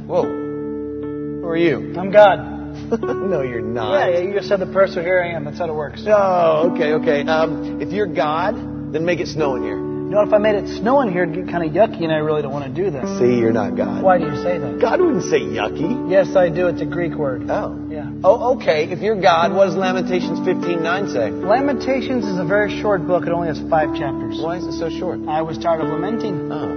Whoa. 0.07 0.23
Who 0.23 1.45
are 1.45 1.57
you? 1.57 1.93
I'm 1.97 2.11
God. 2.11 2.39
no, 3.01 3.41
you're 3.43 3.61
not. 3.61 4.11
Yeah, 4.11 4.19
you 4.19 4.33
just 4.33 4.47
said 4.47 4.59
the 4.59 4.65
person. 4.65 5.03
Here 5.03 5.21
I 5.21 5.35
am. 5.35 5.45
That's 5.45 5.59
how 5.59 5.69
it 5.69 5.75
works. 5.75 6.03
Oh, 6.07 6.71
okay, 6.73 6.93
okay. 6.93 7.21
Um, 7.21 7.81
if 7.81 7.91
you're 7.91 8.07
God, 8.07 8.93
then 8.93 9.05
make 9.05 9.19
it 9.19 9.27
snow 9.27 9.55
in 9.55 9.63
here. 9.63 9.88
You 10.09 10.15
know, 10.15 10.21
if 10.23 10.33
I 10.33 10.39
made 10.39 10.55
it 10.55 10.67
snow 10.81 11.01
in 11.01 11.11
here, 11.13 11.21
it'd 11.21 11.35
get 11.35 11.53
kind 11.53 11.63
of 11.63 11.69
yucky, 11.69 12.01
and 12.01 12.11
I 12.11 12.17
really 12.17 12.41
don't 12.41 12.51
want 12.51 12.65
to 12.65 12.73
do 12.73 12.89
that. 12.89 13.05
See, 13.19 13.37
you're 13.37 13.53
not 13.53 13.77
God. 13.77 14.01
Why 14.01 14.17
do 14.17 14.25
you 14.25 14.35
say 14.41 14.57
that? 14.57 14.81
God 14.81 14.99
wouldn't 14.99 15.21
say 15.25 15.37
yucky. 15.37 16.09
Yes, 16.09 16.35
I 16.35 16.49
do. 16.49 16.65
It's 16.65 16.81
a 16.81 16.85
Greek 16.87 17.13
word. 17.13 17.45
Oh. 17.47 17.77
Yeah. 17.91 18.09
Oh, 18.23 18.55
okay. 18.55 18.89
If 18.89 19.01
you're 19.01 19.21
God, 19.21 19.53
what 19.53 19.67
does 19.67 19.75
Lamentations 19.75 20.39
15:9 20.39 21.13
say? 21.13 21.29
Lamentations 21.29 22.25
is 22.25 22.39
a 22.39 22.43
very 22.43 22.81
short 22.81 23.05
book. 23.05 23.27
It 23.27 23.29
only 23.29 23.49
has 23.49 23.61
five 23.69 23.93
chapters. 23.93 24.41
Why 24.41 24.57
is 24.57 24.65
it 24.65 24.79
so 24.79 24.89
short? 24.89 25.19
I 25.27 25.43
was 25.43 25.59
tired 25.59 25.81
of 25.81 25.89
lamenting. 25.89 26.51
Oh. 26.51 26.73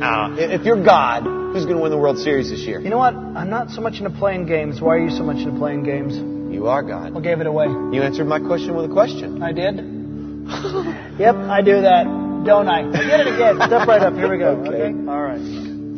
Yeah. 0.00 0.08
Uh, 0.08 0.36
if 0.56 0.64
you're 0.64 0.82
God, 0.82 1.24
who's 1.24 1.66
going 1.66 1.76
to 1.76 1.82
win 1.82 1.92
the 1.92 1.98
World 1.98 2.16
Series 2.20 2.48
this 2.48 2.60
year? 2.60 2.80
You 2.80 2.88
know 2.88 2.96
what? 2.96 3.12
I'm 3.12 3.50
not 3.50 3.68
so 3.68 3.82
much 3.82 3.98
into 3.98 4.16
playing 4.16 4.46
games. 4.46 4.80
Why 4.80 4.94
are 4.94 5.04
you 5.04 5.10
so 5.10 5.24
much 5.24 5.44
into 5.44 5.58
playing 5.58 5.84
games? 5.84 6.16
You 6.50 6.68
are 6.68 6.82
God. 6.82 7.12
Well, 7.12 7.22
gave 7.22 7.42
it 7.42 7.46
away. 7.46 7.66
You 7.66 8.00
answered 8.00 8.24
my 8.24 8.40
question 8.40 8.74
with 8.74 8.90
a 8.90 8.94
question. 8.94 9.42
I 9.42 9.52
did. 9.52 9.76
yep, 11.20 11.36
I 11.36 11.60
do 11.60 11.82
that 11.82 12.21
don't 12.44 12.68
I? 12.68 12.82
Get 12.90 13.20
it 13.20 13.34
again. 13.34 13.56
Step 13.66 13.88
right 13.88 14.02
up. 14.02 14.14
Here 14.14 14.30
we 14.30 14.38
go. 14.38 14.56
Okay. 14.62 14.68
okay? 14.68 15.08
All 15.08 15.22
right. 15.22 15.40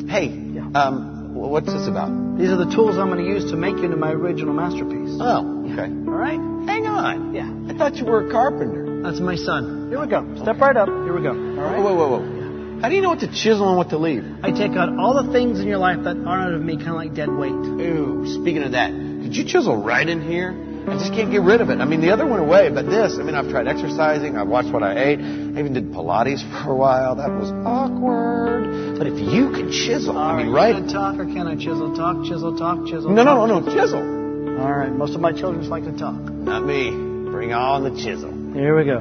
Hey, 0.08 0.28
yeah. 0.28 0.68
um, 0.74 1.34
what's 1.34 1.66
this 1.66 1.86
about? 1.86 2.38
These 2.38 2.50
are 2.50 2.56
the 2.56 2.70
tools 2.74 2.98
I'm 2.98 3.08
going 3.08 3.24
to 3.24 3.30
use 3.30 3.50
to 3.50 3.56
make 3.56 3.76
you 3.76 3.84
into 3.84 3.96
my 3.96 4.12
original 4.12 4.54
masterpiece. 4.54 5.16
Oh, 5.20 5.70
okay. 5.72 5.88
All 5.88 6.18
right. 6.18 6.40
Hang 6.68 6.86
on. 6.86 7.34
Yeah. 7.34 7.72
I 7.72 7.76
thought 7.76 7.96
you 7.96 8.04
were 8.04 8.28
a 8.28 8.30
carpenter. 8.30 9.02
That's 9.02 9.20
my 9.20 9.36
son. 9.36 9.88
Here 9.90 10.00
we 10.00 10.06
go. 10.06 10.24
Step 10.42 10.58
right 10.60 10.76
up. 10.76 10.88
Here 10.88 11.14
we 11.14 11.22
go. 11.22 11.30
All 11.30 11.64
right. 11.64 11.78
Whoa, 11.82 11.94
whoa, 11.94 12.18
whoa. 12.18 12.80
How 12.80 12.88
do 12.88 12.96
you 12.96 13.02
know 13.02 13.10
what 13.10 13.20
to 13.20 13.28
chisel 13.28 13.68
and 13.68 13.78
what 13.78 13.90
to 13.90 13.98
leave? 13.98 14.24
I 14.42 14.50
take 14.50 14.72
out 14.72 14.98
all 14.98 15.22
the 15.24 15.32
things 15.32 15.60
in 15.60 15.66
your 15.66 15.78
life 15.78 16.04
that 16.04 16.16
aren't 16.26 16.54
of 16.54 16.62
me, 16.62 16.76
kind 16.76 16.88
of 16.90 16.96
like 16.96 17.14
dead 17.14 17.30
weight. 17.30 17.52
Ooh, 17.52 18.26
speaking 18.26 18.62
of 18.62 18.72
that, 18.72 18.90
did 18.90 19.34
you 19.34 19.44
chisel 19.44 19.76
right 19.76 20.06
in 20.06 20.20
here? 20.20 20.52
I 20.86 20.98
just 20.98 21.12
can't 21.12 21.30
get 21.30 21.40
rid 21.40 21.60
of 21.60 21.70
it. 21.70 21.80
I 21.80 21.86
mean, 21.86 22.02
the 22.02 22.10
other 22.10 22.26
went 22.26 22.42
away, 22.42 22.68
but 22.68 22.84
this, 22.86 23.16
I 23.18 23.22
mean, 23.22 23.34
I've 23.34 23.48
tried 23.48 23.66
exercising, 23.66 24.36
I've 24.36 24.48
watched 24.48 24.70
what 24.70 24.82
I 24.82 24.92
ate, 25.02 25.18
I 25.18 25.58
even 25.58 25.72
did 25.72 25.90
Pilates 25.92 26.42
for 26.64 26.72
a 26.72 26.76
while. 26.76 27.16
That 27.16 27.30
was 27.30 27.50
awkward. 27.64 28.98
But 28.98 29.06
if 29.06 29.18
you 29.18 29.50
can 29.50 29.72
chisel, 29.72 30.16
I 30.18 30.36
mean, 30.42 30.52
right? 30.52 30.74
Can 30.74 30.88
I 30.88 30.92
talk 30.92 31.18
or 31.18 31.24
can 31.24 31.48
I 31.48 31.56
chisel? 31.56 31.96
Talk, 31.96 32.24
chisel, 32.26 32.56
talk, 32.58 32.86
chisel. 32.86 33.10
No, 33.10 33.24
no, 33.24 33.46
no, 33.46 33.60
no, 33.60 33.74
chisel. 33.74 33.98
All 34.60 34.72
right. 34.72 34.92
Most 34.92 35.14
of 35.14 35.20
my 35.20 35.32
children 35.32 35.60
just 35.60 35.70
like 35.70 35.84
to 35.84 35.92
talk. 35.92 36.14
Not 36.14 36.64
me. 36.64 36.90
Bring 36.90 37.52
on 37.52 37.82
the 37.82 37.90
chisel. 37.90 38.30
Here 38.52 38.76
we 38.76 38.84
go. 38.84 38.98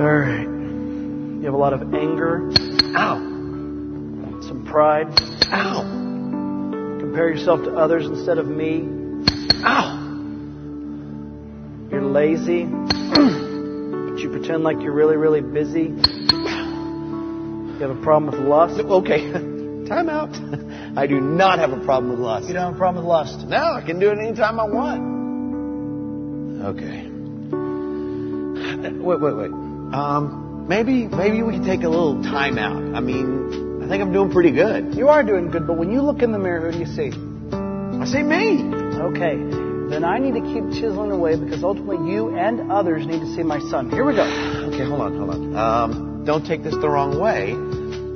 All 0.00 0.08
right. 0.08 0.46
You 1.40 1.44
have 1.44 1.54
a 1.54 1.58
lot 1.58 1.72
of 1.72 1.82
anger, 1.94 2.50
Ow. 2.96 3.16
some 4.42 4.66
pride. 4.66 5.08
Ow. 5.52 5.82
Compare 7.00 7.30
yourself 7.30 7.64
to 7.64 7.76
others 7.76 8.06
instead 8.06 8.38
of 8.38 8.46
me. 8.46 8.99
Ow. 9.64 9.96
You're 11.90 12.02
lazy, 12.04 12.64
but 12.64 14.18
you 14.18 14.30
pretend 14.30 14.62
like 14.62 14.80
you're 14.80 14.92
really, 14.92 15.16
really 15.16 15.40
busy. 15.40 15.92
You 17.80 17.86
have 17.86 17.96
a 17.96 18.02
problem 18.02 18.30
with 18.30 18.40
lust. 18.48 18.78
Okay. 18.78 19.32
Time 19.88 20.08
out. 20.08 20.34
I 20.96 21.06
do 21.06 21.20
not 21.20 21.58
have 21.58 21.72
a 21.72 21.80
problem 21.84 22.10
with 22.12 22.20
lust. 22.20 22.46
You 22.46 22.54
don't 22.54 22.64
have 22.64 22.74
a 22.74 22.78
problem 22.78 23.04
with 23.04 23.08
lust. 23.08 23.46
No, 23.48 23.56
I 23.56 23.82
can 23.84 23.98
do 23.98 24.10
it 24.10 24.18
anytime 24.18 24.60
I 24.60 24.64
want. 24.64 25.20
Okay. 26.76 27.08
Wait, 29.00 29.20
wait, 29.20 29.34
wait. 29.34 29.50
Um, 29.50 30.66
maybe, 30.68 31.08
maybe 31.08 31.42
we 31.42 31.54
can 31.54 31.64
take 31.64 31.82
a 31.82 31.88
little 31.88 32.22
time 32.22 32.58
out. 32.58 32.94
I 32.94 33.00
mean, 33.00 33.82
I 33.82 33.88
think 33.88 34.02
I'm 34.02 34.12
doing 34.12 34.30
pretty 34.30 34.52
good. 34.52 34.94
You 34.94 35.08
are 35.08 35.22
doing 35.22 35.50
good, 35.50 35.66
but 35.66 35.76
when 35.76 35.90
you 35.90 36.02
look 36.02 36.22
in 36.22 36.32
the 36.32 36.38
mirror, 36.38 36.70
who 36.70 36.72
do 36.72 36.78
you 36.78 36.86
see? 36.86 37.10
I 38.00 38.04
see 38.04 38.22
me. 38.22 38.79
Okay, 39.00 39.36
then 39.90 40.04
I 40.04 40.18
need 40.18 40.34
to 40.34 40.42
keep 40.42 40.70
chiseling 40.72 41.10
away 41.10 41.36
because 41.36 41.64
ultimately 41.64 42.12
you 42.12 42.36
and 42.36 42.70
others 42.70 43.06
need 43.06 43.20
to 43.20 43.34
see 43.34 43.42
my 43.42 43.58
son. 43.58 43.90
Here 43.90 44.04
we 44.04 44.14
go. 44.14 44.24
Okay, 44.72 44.84
hold 44.84 45.00
on, 45.00 45.16
hold 45.16 45.30
on. 45.30 45.56
Um, 45.56 46.24
don't 46.24 46.44
take 46.44 46.62
this 46.62 46.74
the 46.74 46.88
wrong 46.88 47.18
way. 47.18 47.54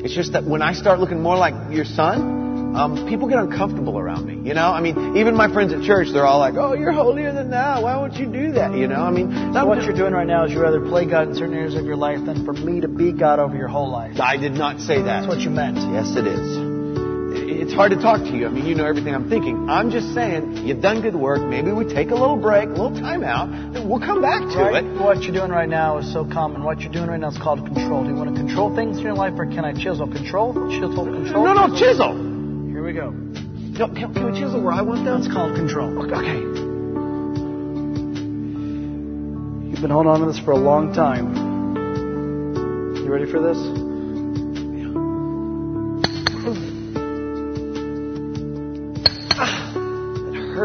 It's 0.04 0.14
just 0.14 0.32
that 0.34 0.44
when 0.44 0.60
I 0.60 0.74
start 0.74 1.00
looking 1.00 1.22
more 1.22 1.36
like 1.36 1.54
your 1.72 1.86
son, 1.86 2.76
um, 2.76 3.08
people 3.08 3.28
get 3.28 3.38
uncomfortable 3.38 3.98
around 3.98 4.26
me. 4.26 4.46
You 4.46 4.54
know, 4.54 4.66
I 4.66 4.80
mean, 4.80 5.16
even 5.16 5.34
my 5.34 5.52
friends 5.52 5.72
at 5.72 5.82
church, 5.82 6.08
they're 6.12 6.26
all 6.26 6.38
like, 6.38 6.54
"Oh, 6.56 6.74
you're 6.74 6.92
holier 6.92 7.32
than 7.32 7.50
thou. 7.50 7.82
Why 7.82 7.96
won't 7.96 8.14
you 8.14 8.26
do 8.26 8.52
that?" 8.52 8.76
You 8.76 8.88
know, 8.88 9.02
I 9.02 9.10
mean, 9.10 9.54
So 9.54 9.64
what 9.64 9.82
you're 9.84 9.96
doing 9.96 10.12
right 10.12 10.26
now 10.26 10.44
is 10.44 10.52
you 10.52 10.60
rather 10.60 10.80
play 10.80 11.06
God 11.06 11.28
in 11.28 11.34
certain 11.34 11.54
areas 11.54 11.74
of 11.74 11.86
your 11.86 11.96
life 11.96 12.24
than 12.24 12.44
for 12.44 12.52
me 12.52 12.80
to 12.80 12.88
be 12.88 13.12
God 13.12 13.38
over 13.38 13.56
your 13.56 13.68
whole 13.68 13.90
life. 13.90 14.20
I 14.20 14.36
did 14.36 14.52
not 14.52 14.80
say 14.80 14.96
that. 14.96 15.04
That's 15.04 15.26
what 15.26 15.40
you 15.40 15.50
meant. 15.50 15.76
Yes, 15.76 16.16
it 16.16 16.26
is. 16.26 16.63
It's 17.64 17.72
hard 17.72 17.92
to 17.92 17.96
talk 17.96 18.20
to 18.20 18.36
you. 18.36 18.46
I 18.46 18.50
mean, 18.50 18.66
you 18.66 18.74
know 18.74 18.84
everything 18.84 19.14
I'm 19.14 19.30
thinking. 19.30 19.70
I'm 19.70 19.90
just 19.90 20.12
saying, 20.12 20.66
you've 20.66 20.82
done 20.82 21.00
good 21.00 21.14
work. 21.16 21.40
Maybe 21.40 21.72
we 21.72 21.86
take 21.86 22.10
a 22.10 22.14
little 22.14 22.36
break, 22.36 22.66
a 22.68 22.72
little 22.72 22.92
time 22.92 23.24
out, 23.24 23.48
and 23.48 23.88
we'll 23.88 24.00
come 24.04 24.20
back 24.20 24.40
to 24.52 24.58
Right? 24.58 24.84
it. 24.84 25.00
What 25.00 25.22
you're 25.22 25.32
doing 25.32 25.50
right 25.50 25.68
now 25.68 25.96
is 25.96 26.12
so 26.12 26.26
common. 26.26 26.62
What 26.62 26.82
you're 26.82 26.92
doing 26.92 27.08
right 27.08 27.18
now 27.18 27.28
is 27.28 27.38
called 27.38 27.64
control. 27.64 28.02
Do 28.04 28.10
you 28.10 28.16
want 28.16 28.36
to 28.36 28.36
control 28.36 28.76
things 28.76 28.98
in 28.98 29.02
your 29.02 29.14
life 29.14 29.32
or 29.38 29.46
can 29.46 29.64
I 29.64 29.72
chisel? 29.72 30.06
Control? 30.06 30.52
Chisel? 30.68 31.06
Control? 31.06 31.42
No, 31.42 31.54
no, 31.54 31.74
chisel. 31.74 32.12
Here 32.68 32.84
we 32.84 32.92
go. 32.92 33.08
No, 33.08 33.88
can, 33.88 34.12
can 34.12 34.30
we 34.30 34.38
chisel 34.38 34.60
where 34.62 34.74
I 34.74 34.82
want 34.82 35.06
them? 35.06 35.24
called 35.32 35.56
control. 35.56 36.04
Okay. 36.04 36.36
You've 39.72 39.80
been 39.80 39.90
holding 39.90 40.12
on 40.12 40.20
to 40.20 40.26
this 40.26 40.38
for 40.38 40.50
a 40.52 40.58
long 40.58 40.92
time. 40.92 41.34
You 42.96 43.10
ready 43.10 43.24
for 43.24 43.40
this? 43.40 43.83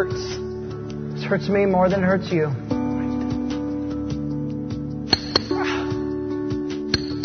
Hurts. 0.10 1.14
This 1.16 1.24
hurts 1.24 1.50
me 1.50 1.66
more 1.66 1.90
than 1.90 2.04
it 2.04 2.06
hurts 2.06 2.32
you. 2.32 2.48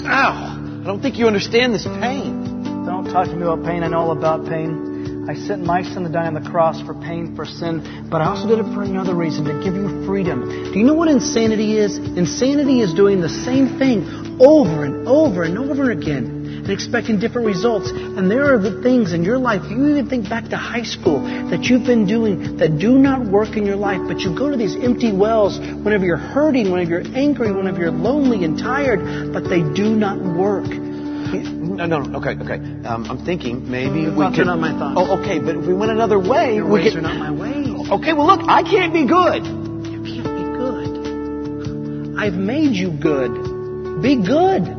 Ow! 0.06 0.80
I 0.82 0.86
don't 0.86 1.00
think 1.00 1.18
you 1.18 1.26
understand 1.26 1.74
this 1.74 1.84
pain. 1.84 2.84
Don't 2.84 3.04
talk 3.04 3.26
to 3.26 3.34
me 3.34 3.42
about 3.42 3.64
pain. 3.64 3.82
I 3.82 3.88
know 3.88 4.00
all 4.00 4.12
about 4.12 4.46
pain. 4.46 5.26
I 5.28 5.34
sent 5.34 5.64
my 5.64 5.82
son 5.82 6.02
to 6.02 6.10
die 6.10 6.26
on 6.26 6.34
the 6.34 6.50
cross 6.50 6.82
for 6.82 6.92
pain, 6.92 7.34
for 7.34 7.46
sin, 7.46 8.08
but 8.10 8.20
I 8.20 8.26
also 8.26 8.46
did 8.46 8.58
it 8.58 8.74
for 8.74 8.82
another 8.82 9.14
reason, 9.14 9.44
to 9.44 9.64
give 9.64 9.74
you 9.74 10.04
freedom. 10.04 10.44
Do 10.70 10.78
you 10.78 10.84
know 10.84 10.92
what 10.92 11.08
insanity 11.08 11.78
is? 11.78 11.96
Insanity 11.96 12.82
is 12.82 12.92
doing 12.92 13.22
the 13.22 13.30
same 13.30 13.78
thing 13.78 14.04
over 14.38 14.84
and 14.84 15.08
over 15.08 15.42
and 15.42 15.56
over 15.56 15.90
again 15.90 16.33
and 16.64 16.72
expecting 16.72 17.18
different 17.18 17.46
results. 17.46 17.90
And 17.90 18.30
there 18.30 18.52
are 18.54 18.58
the 18.58 18.82
things 18.82 19.12
in 19.12 19.22
your 19.22 19.38
life, 19.38 19.62
you 19.70 19.86
even 19.88 20.08
think 20.08 20.28
back 20.28 20.48
to 20.48 20.56
high 20.56 20.82
school, 20.82 21.20
that 21.50 21.64
you've 21.64 21.84
been 21.84 22.06
doing 22.06 22.56
that 22.56 22.78
do 22.78 22.98
not 22.98 23.26
work 23.26 23.56
in 23.56 23.64
your 23.66 23.76
life, 23.76 24.00
but 24.08 24.20
you 24.20 24.34
go 24.36 24.50
to 24.50 24.56
these 24.56 24.74
empty 24.76 25.12
wells 25.12 25.58
whenever 25.58 26.04
you're 26.04 26.16
hurting, 26.16 26.70
whenever 26.72 26.90
you're 27.02 27.16
angry, 27.16 27.52
whenever 27.52 27.78
you're 27.80 27.90
lonely 27.90 28.44
and 28.44 28.58
tired, 28.58 29.32
but 29.32 29.44
they 29.48 29.60
do 29.62 29.94
not 29.94 30.18
work. 30.18 30.64
No, 30.66 31.86
no, 31.86 31.98
no, 32.00 32.18
okay, 32.20 32.36
okay. 32.40 32.54
Um, 32.86 33.04
I'm 33.10 33.24
thinking 33.24 33.68
maybe 33.68 34.08
we 34.08 34.24
are 34.24 34.30
not 34.44 34.58
my 34.60 34.70
thoughts. 34.78 34.94
Oh, 34.96 35.20
okay, 35.20 35.40
but 35.40 35.56
if 35.56 35.66
we 35.66 35.74
went 35.74 35.90
another 35.90 36.18
way, 36.18 36.56
Your 36.56 36.66
we 36.66 36.72
ways 36.72 36.92
could. 36.92 36.98
are 36.98 37.02
not 37.02 37.16
my 37.18 37.30
ways. 37.32 37.90
Okay, 37.90 38.12
well, 38.12 38.26
look, 38.26 38.42
I 38.48 38.62
can't 38.62 38.92
be 38.92 39.04
good. 39.06 39.44
You 39.44 40.02
can't 40.04 40.36
be 40.36 40.44
good. 40.44 42.18
I've 42.18 42.34
made 42.34 42.72
you 42.76 42.90
good. 42.90 44.00
Be 44.02 44.16
good. 44.16 44.73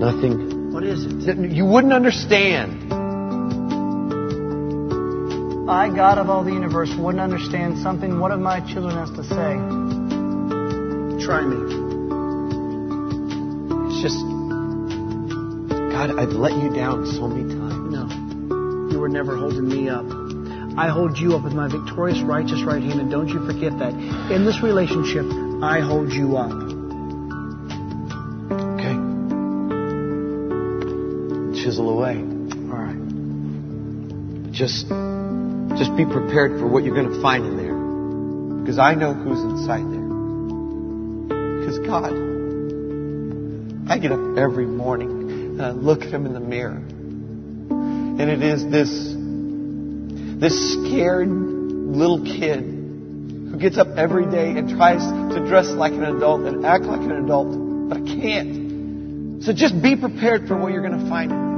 Nothing. 0.00 0.72
What 0.72 0.82
is 0.82 1.04
it? 1.04 1.38
You 1.50 1.66
wouldn't 1.66 1.92
understand. 1.92 2.92
I, 5.70 5.94
God 5.94 6.18
of 6.18 6.28
all 6.28 6.42
the 6.42 6.52
universe, 6.52 6.90
wouldn't 6.98 7.22
understand 7.22 7.78
something 7.78 8.18
one 8.18 8.32
of 8.32 8.40
my 8.40 8.60
children 8.60 8.96
has 8.96 9.10
to 9.10 9.22
say. 9.22 9.54
Try 11.24 11.42
me. 11.42 11.58
It's 13.86 14.02
just. 14.02 14.18
God, 15.92 16.18
I've 16.18 16.30
let 16.30 16.54
you 16.54 16.74
down 16.74 17.06
so 17.06 17.28
many 17.28 17.54
times. 17.54 17.92
No. 17.92 18.90
You 18.90 18.98
were 18.98 19.08
never 19.08 19.36
holding 19.36 19.68
me 19.68 19.90
up. 19.90 20.06
I 20.78 20.88
hold 20.88 21.18
you 21.18 21.36
up 21.36 21.44
with 21.44 21.52
my 21.52 21.68
victorious, 21.68 22.22
righteous 22.22 22.62
right 22.62 22.82
hand, 22.82 23.00
and 23.00 23.10
don't 23.10 23.28
you 23.28 23.44
forget 23.44 23.78
that. 23.78 23.92
In 24.32 24.46
this 24.46 24.62
relationship, 24.62 25.26
I 25.62 25.80
hold 25.80 26.10
you 26.12 26.36
up. 26.38 26.69
Away. 31.88 32.16
All 32.16 32.76
right. 32.76 34.52
Just, 34.52 34.88
just 35.78 35.96
be 35.96 36.04
prepared 36.04 36.58
for 36.58 36.66
what 36.66 36.84
you're 36.84 36.94
going 36.94 37.10
to 37.10 37.22
find 37.22 37.46
in 37.46 37.56
there. 37.56 38.60
Because 38.60 38.78
I 38.78 38.94
know 38.94 39.14
who's 39.14 39.40
inside 39.40 39.84
there. 39.90 40.10
Because 41.60 41.78
God, 41.80 42.12
I 43.90 43.98
get 43.98 44.12
up 44.12 44.36
every 44.36 44.66
morning 44.66 45.10
and 45.30 45.62
I 45.62 45.70
look 45.70 46.02
at 46.02 46.12
Him 46.12 46.26
in 46.26 46.34
the 46.34 46.40
mirror. 46.40 46.76
And 46.76 48.20
it 48.20 48.42
is 48.42 48.64
this, 48.70 49.14
this 50.40 50.74
scared 50.74 51.28
little 51.30 52.22
kid 52.22 52.60
who 52.60 53.56
gets 53.58 53.78
up 53.78 53.88
every 53.96 54.26
day 54.30 54.50
and 54.58 54.68
tries 54.68 55.02
to 55.02 55.44
dress 55.48 55.66
like 55.68 55.92
an 55.92 56.04
adult 56.04 56.42
and 56.42 56.64
act 56.66 56.84
like 56.84 57.00
an 57.00 57.12
adult, 57.12 57.88
but 57.88 57.98
I 57.98 58.02
can't. 58.04 59.42
So 59.42 59.52
just 59.52 59.80
be 59.82 59.96
prepared 59.96 60.46
for 60.46 60.56
what 60.56 60.72
you're 60.72 60.86
going 60.86 61.02
to 61.02 61.08
find 61.08 61.32
in 61.32 61.38
there. 61.38 61.49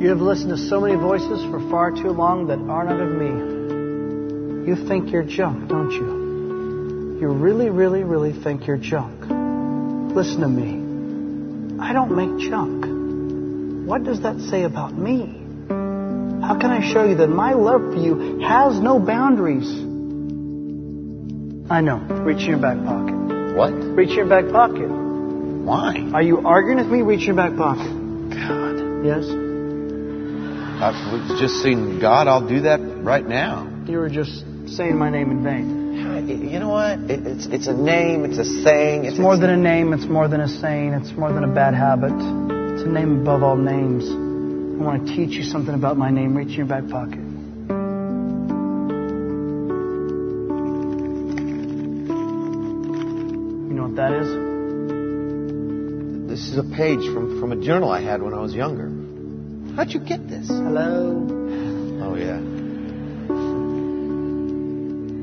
You 0.00 0.08
have 0.08 0.22
listened 0.22 0.48
to 0.48 0.56
so 0.56 0.80
many 0.80 0.94
voices 0.94 1.44
for 1.50 1.60
far 1.68 1.90
too 1.90 2.08
long 2.08 2.46
that 2.46 2.58
are 2.58 2.84
not 2.84 3.00
of 3.00 3.10
me. 3.10 4.66
You 4.66 4.88
think 4.88 5.12
you're 5.12 5.24
junk, 5.24 5.68
don't 5.68 5.90
you? 5.90 7.20
You 7.20 7.28
really, 7.28 7.68
really, 7.68 8.02
really 8.02 8.32
think 8.32 8.66
you're 8.66 8.78
junk. 8.78 9.20
Listen 10.16 10.40
to 10.40 10.48
me. 10.48 11.78
I 11.82 11.92
don't 11.92 12.16
make 12.16 12.48
junk. 12.48 13.86
What 13.86 14.04
does 14.04 14.22
that 14.22 14.40
say 14.40 14.62
about 14.62 14.94
me? 14.94 15.36
How 15.68 16.56
can 16.58 16.70
I 16.70 16.80
show 16.90 17.04
you 17.04 17.16
that 17.16 17.28
my 17.28 17.52
love 17.52 17.92
for 17.92 18.00
you 18.00 18.40
has 18.40 18.80
no 18.80 18.98
boundaries? 18.98 19.68
I 21.70 21.82
know. 21.82 21.98
Reach 22.24 22.40
in 22.40 22.48
your 22.48 22.58
back 22.58 22.78
pocket. 22.86 23.54
What? 23.54 23.74
Reach 23.74 24.12
in 24.12 24.16
your 24.16 24.28
back 24.30 24.50
pocket. 24.50 24.88
Why? 24.88 26.10
Are 26.14 26.22
you 26.22 26.38
arguing 26.38 26.78
with 26.78 26.88
me? 26.88 27.02
Reach 27.02 27.20
in 27.20 27.26
your 27.26 27.36
back 27.36 27.54
pocket. 27.54 27.90
God. 28.30 29.04
Yes? 29.04 29.39
I've 30.82 31.38
just 31.38 31.62
seen 31.62 32.00
God. 32.00 32.26
I'll 32.26 32.48
do 32.48 32.62
that 32.62 32.80
right 32.80 33.26
now. 33.26 33.68
You 33.86 33.98
were 33.98 34.08
just 34.08 34.44
saying 34.66 34.96
my 34.96 35.10
name 35.10 35.30
in 35.30 35.42
vain. 35.44 35.80
You 36.26 36.58
know 36.58 36.70
what? 36.70 36.98
It, 37.10 37.26
it's 37.26 37.46
it's 37.46 37.66
a 37.66 37.74
name. 37.74 38.24
It's 38.24 38.38
a 38.38 38.44
saying. 38.44 39.04
It's 39.04 39.18
more 39.18 39.36
than 39.36 39.50
a 39.50 39.56
name, 39.56 39.92
it's 39.92 40.06
more 40.06 40.26
than 40.26 40.40
a 40.40 40.48
saying, 40.48 40.94
it's 40.94 41.12
more 41.12 41.32
than 41.32 41.44
a 41.44 41.52
bad 41.52 41.74
habit. 41.74 42.12
It's 42.12 42.82
a 42.82 42.88
name 42.88 43.20
above 43.20 43.42
all 43.42 43.56
names. 43.56 44.08
I 44.08 44.82
want 44.82 45.06
to 45.06 45.14
teach 45.14 45.36
you 45.36 45.42
something 45.42 45.74
about 45.74 45.98
my 45.98 46.10
name. 46.10 46.34
Reach 46.34 46.48
in 46.48 46.54
your 46.54 46.66
back 46.66 46.88
pocket. 46.88 47.18
You 53.68 53.74
know 53.76 53.82
what 53.88 53.96
that 53.96 54.12
is? 54.12 54.28
This 56.30 56.48
is 56.48 56.56
a 56.58 56.64
page 56.64 57.04
from 57.12 57.38
from 57.38 57.52
a 57.52 57.56
journal 57.56 57.90
I 57.90 58.00
had 58.00 58.22
when 58.22 58.32
I 58.32 58.40
was 58.40 58.54
younger. 58.54 58.89
How'd 59.80 59.92
you 59.92 60.00
get 60.00 60.28
this? 60.28 60.46
Hello. 60.46 61.26
Oh, 62.02 62.14
yeah. 62.14 62.38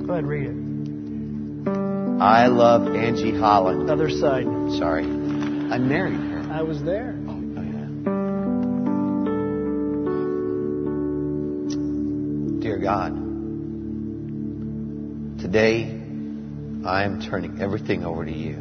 Go 0.06 0.14
ahead, 0.14 0.26
read 0.26 0.48
it. 0.48 0.56
I 2.22 2.48
love 2.48 2.88
Angie 2.96 3.38
Holland. 3.38 3.90
Other 3.90 4.10
side. 4.10 4.46
Sorry. 4.80 5.04
I 5.04 5.78
married 5.78 6.20
her. 6.20 6.50
I 6.52 6.62
was 6.64 6.82
there. 6.82 7.16
Oh, 7.28 7.34
oh, 7.58 7.62
yeah. 7.62 7.88
Dear 12.62 12.78
God, 12.78 13.14
today 15.40 15.86
I 16.84 17.04
am 17.04 17.22
turning 17.22 17.62
everything 17.62 18.04
over 18.06 18.26
to 18.26 18.32
you. 18.34 18.56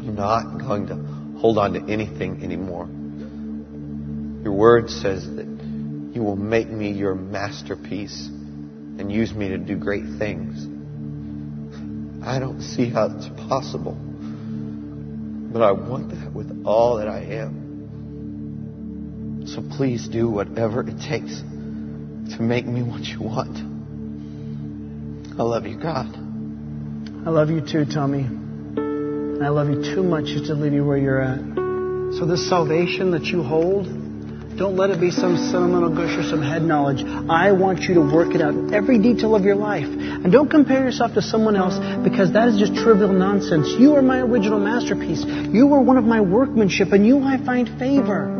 I'm 0.00 0.14
not 0.14 0.58
going 0.58 0.86
to 0.86 0.96
hold 1.38 1.58
on 1.58 1.74
to 1.74 1.80
anything 1.92 2.42
anymore. 2.42 2.88
Your 4.44 4.52
word 4.52 4.90
says 4.90 5.26
that 5.36 5.46
you 6.14 6.22
will 6.22 6.36
make 6.36 6.68
me 6.68 6.92
your 6.92 7.14
masterpiece 7.14 8.26
and 8.26 9.10
use 9.10 9.32
me 9.34 9.48
to 9.48 9.58
do 9.58 9.74
great 9.76 10.04
things. 10.18 10.62
I 12.22 12.38
don't 12.38 12.60
see 12.60 12.90
how 12.90 13.06
it's 13.06 13.28
possible, 13.48 13.94
but 13.94 15.62
I 15.62 15.72
want 15.72 16.10
that 16.10 16.32
with 16.32 16.64
all 16.66 16.98
that 16.98 17.08
I 17.08 17.20
am. 17.20 17.64
So 19.46 19.62
please 19.76 20.08
do 20.08 20.28
whatever 20.28 20.80
it 20.82 21.00
takes 21.00 21.40
to 21.40 22.42
make 22.42 22.66
me 22.66 22.82
what 22.82 23.02
you 23.02 23.22
want. 23.22 23.56
I 25.38 25.42
love 25.42 25.66
you, 25.66 25.78
God. 25.78 26.14
I 27.26 27.30
love 27.30 27.48
you 27.50 27.60
too, 27.60 27.86
Tommy. 27.86 28.24
I 29.42 29.48
love 29.48 29.68
you 29.68 29.82
too 29.82 30.02
much 30.02 30.26
just 30.26 30.46
to 30.46 30.54
leave 30.54 30.74
you 30.74 30.84
where 30.84 30.98
you're 30.98 31.20
at. 31.20 31.40
So 32.18 32.26
this 32.26 32.48
salvation 32.48 33.10
that 33.12 33.24
you 33.24 33.42
hold, 33.42 33.86
don't 34.56 34.76
let 34.76 34.90
it 34.90 35.00
be 35.00 35.10
some 35.10 35.36
sentimental 35.36 35.90
gush 35.90 36.16
or 36.16 36.22
some 36.22 36.40
head 36.40 36.62
knowledge. 36.62 37.02
I 37.02 37.50
want 37.52 37.82
you 37.82 37.94
to 37.94 38.00
work 38.00 38.34
it 38.34 38.40
out 38.40 38.54
in 38.54 38.72
every 38.72 38.98
detail 38.98 39.34
of 39.34 39.44
your 39.44 39.56
life. 39.56 39.86
And 39.86 40.30
don't 40.30 40.48
compare 40.48 40.84
yourself 40.84 41.14
to 41.14 41.22
someone 41.22 41.56
else 41.56 41.74
because 42.04 42.32
that 42.34 42.48
is 42.48 42.58
just 42.58 42.74
trivial 42.74 43.12
nonsense. 43.12 43.68
You 43.78 43.96
are 43.96 44.02
my 44.02 44.20
original 44.20 44.60
masterpiece. 44.60 45.24
You 45.24 45.74
are 45.74 45.80
one 45.80 45.96
of 45.96 46.04
my 46.04 46.20
workmanship 46.20 46.92
and 46.92 47.04
you 47.04 47.24
I 47.24 47.38
find 47.44 47.66
favor. 47.80 48.30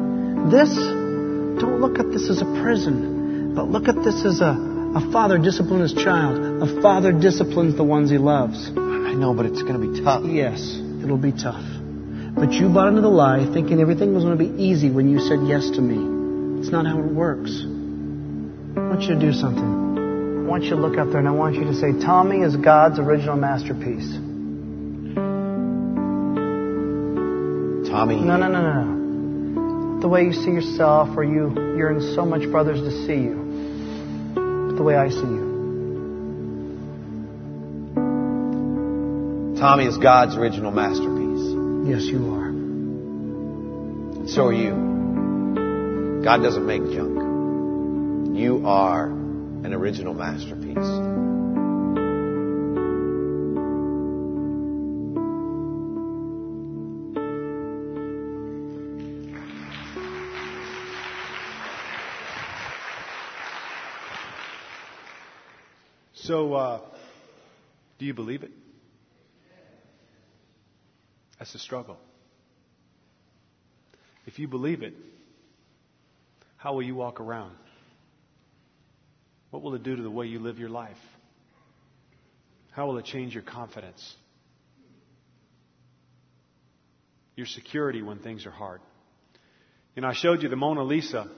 This, 0.51 0.71
don't 0.77 1.81
look 1.81 1.99
at 1.99 2.13
this 2.13 2.31
as 2.31 2.43
a 2.43 2.47
prison, 2.63 3.55
but 3.57 3.69
look 3.69 3.89
at 3.89 3.97
this 4.05 4.25
as 4.25 4.41
a, 4.41 4.55
a 4.95 5.11
father 5.11 5.39
disciplines 5.39 5.93
his 5.93 6.05
child. 6.05 6.63
A 6.63 6.81
father 6.81 7.13
disciplines 7.13 7.77
the 7.77 7.85
ones 7.85 8.11
he 8.11 8.19
loves. 8.19 8.69
I 8.69 9.15
know, 9.15 9.35
but 9.35 9.47
it's 9.47 9.63
going 9.63 9.81
to 9.81 9.93
be 9.93 10.05
tough. 10.05 10.23
Yes, 10.25 10.61
it'll 11.03 11.19
be 11.19 11.33
tough. 11.33 11.84
But 12.45 12.53
you 12.53 12.69
bought 12.69 12.89
into 12.89 13.01
the 13.01 13.09
lie 13.09 13.51
thinking 13.55 13.81
everything 13.81 14.15
was 14.15 14.23
going 14.23 14.37
to 14.37 14.45
be 14.45 14.63
easy 14.63 14.91
when 14.91 15.09
you 15.09 15.19
said 15.19 15.39
yes 15.49 15.71
to 15.71 15.81
me. 15.81 16.61
It's 16.61 16.71
not 16.71 16.85
how 16.85 16.99
it 16.99 17.07
works. 17.07 17.65
I 17.65 18.81
want 18.81 19.01
you 19.01 19.15
to 19.15 19.19
do 19.19 19.33
something. 19.33 20.45
I 20.45 20.47
want 20.47 20.65
you 20.65 20.71
to 20.71 20.77
look 20.77 20.99
up 20.99 21.09
there 21.09 21.21
and 21.21 21.27
I 21.27 21.31
want 21.31 21.55
you 21.55 21.65
to 21.65 21.75
say, 21.75 21.93
Tommy 22.05 22.43
is 22.43 22.55
God's 22.55 22.99
original 22.99 23.37
masterpiece. 23.37 24.13
Tommy. 27.89 28.21
No, 28.21 28.37
no, 28.37 28.49
no, 28.49 28.61
no, 28.61 28.83
no. 28.83 30.01
The 30.03 30.09
way 30.09 30.25
you 30.25 30.35
see 30.35 30.51
yourself 30.51 31.17
or 31.17 31.25
you 31.25 31.51
yearn 31.79 32.15
so 32.15 32.27
much 32.27 32.43
for 32.43 32.59
others 32.59 32.79
to 32.79 32.91
see 33.07 33.23
you. 33.23 34.35
But 34.35 34.77
the 34.77 34.83
way 34.83 34.97
I 34.97 35.09
see 35.09 35.17
you. 35.17 35.55
Tommy 39.59 39.87
is 39.87 39.97
God's 39.97 40.37
original 40.37 40.73
masterpiece. 40.73 41.14
Yes, 41.87 42.05
you 42.05 42.33
are. 42.33 42.51
So 44.27 44.47
are 44.47 44.53
you. 44.55 46.23
God 46.25 46.43
doesn't 46.43 46.65
make 46.65 46.83
junk. 46.91 48.35
You 48.35 48.67
are 48.67 49.09
an 49.09 49.75
original 49.75 50.15
masterpiece. 50.15 50.79
So, 66.15 66.55
uh, 66.55 66.81
do 67.99 68.07
you 68.07 68.15
believe 68.15 68.43
it? 68.43 68.53
That's 71.45 71.57
a 71.57 71.59
struggle. 71.59 71.99
If 74.25 74.39
you 74.39 74.49
believe 74.49 74.83
it, 74.83 74.95
how 76.57 76.73
will 76.73 76.83
you 76.83 76.95
walk 76.95 77.21
around? 77.21 77.55
What 79.51 79.63
will 79.63 79.75
it 79.75 79.83
do 79.83 79.95
to 79.95 80.03
the 80.03 80.11
way 80.11 80.25
you 80.25 80.39
live 80.39 80.59
your 80.59 80.71
life? 80.71 80.97
How 82.71 82.87
will 82.87 82.97
it 82.97 83.05
change 83.05 83.35
your 83.35 83.43
confidence? 83.43 84.17
Your 87.37 87.47
security 87.47 88.01
when 88.01 88.21
things 88.21 88.47
are 88.47 88.51
hard. 88.51 88.81
You 89.97 90.01
know, 90.01 90.09
I 90.09 90.15
showed 90.15 90.43
you 90.43 90.49
the 90.49 90.57
Mona 90.57 90.83
Lisa. 90.83 91.29